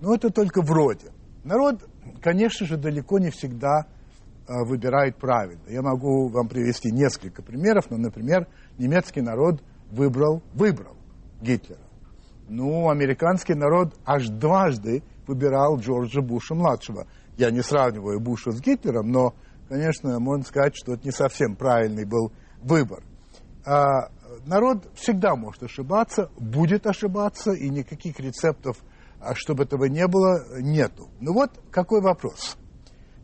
[0.00, 1.12] Но это только вроде.
[1.44, 1.88] Народ
[2.20, 3.86] конечно же, далеко не всегда
[4.48, 5.62] э, выбирает правильно.
[5.68, 8.46] Я могу вам привести несколько примеров, но, например,
[8.78, 10.96] немецкий народ выбрал, выбрал
[11.40, 11.80] Гитлера.
[12.48, 17.06] Ну, американский народ аж дважды выбирал Джорджа Буша-младшего.
[17.36, 19.34] Я не сравниваю Буша с Гитлером, но,
[19.68, 23.02] конечно, можно сказать, что это не совсем правильный был выбор.
[23.64, 24.10] А
[24.46, 28.78] народ всегда может ошибаться, будет ошибаться, и никаких рецептов
[29.20, 31.08] а чтобы этого не было, нету.
[31.20, 32.56] Ну вот какой вопрос.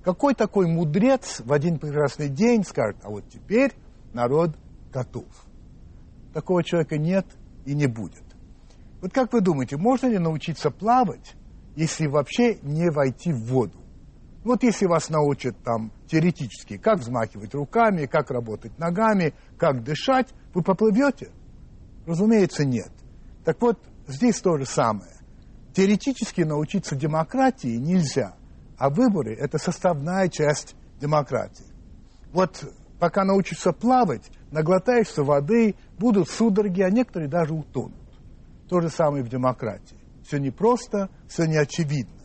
[0.02, 3.72] Какой такой мудрец в один прекрасный день скажет, а вот теперь
[4.12, 4.56] народ
[4.92, 5.26] готов.
[6.34, 7.26] Такого человека нет
[7.64, 8.24] и не будет.
[9.00, 11.34] Вот как вы думаете, можно ли научиться плавать,
[11.76, 13.78] если вообще не войти в воду?
[14.44, 20.62] Вот если вас научат там теоретически, как взмахивать руками, как работать ногами, как дышать, вы
[20.62, 21.30] поплывете?
[22.06, 22.90] Разумеется, нет.
[23.44, 23.78] Так вот,
[24.08, 25.12] здесь то же самое.
[25.74, 28.34] Теоретически научиться демократии нельзя,
[28.76, 31.66] а выборы– это составная часть демократии.
[32.32, 32.64] Вот
[32.98, 37.94] пока научишься плавать, наглотаешься воды, будут судороги, а некоторые даже утонут.
[38.68, 39.96] То же самое в демократии.
[40.26, 42.22] Все непросто, все не очевидно.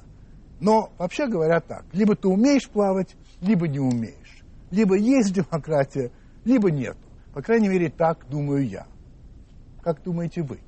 [0.59, 4.43] Но вообще говоря так, либо ты умеешь плавать, либо не умеешь.
[4.71, 6.11] Либо есть демократия,
[6.43, 6.97] либо нет.
[7.33, 8.87] По крайней мере, так думаю я.
[9.81, 10.59] Как думаете вы?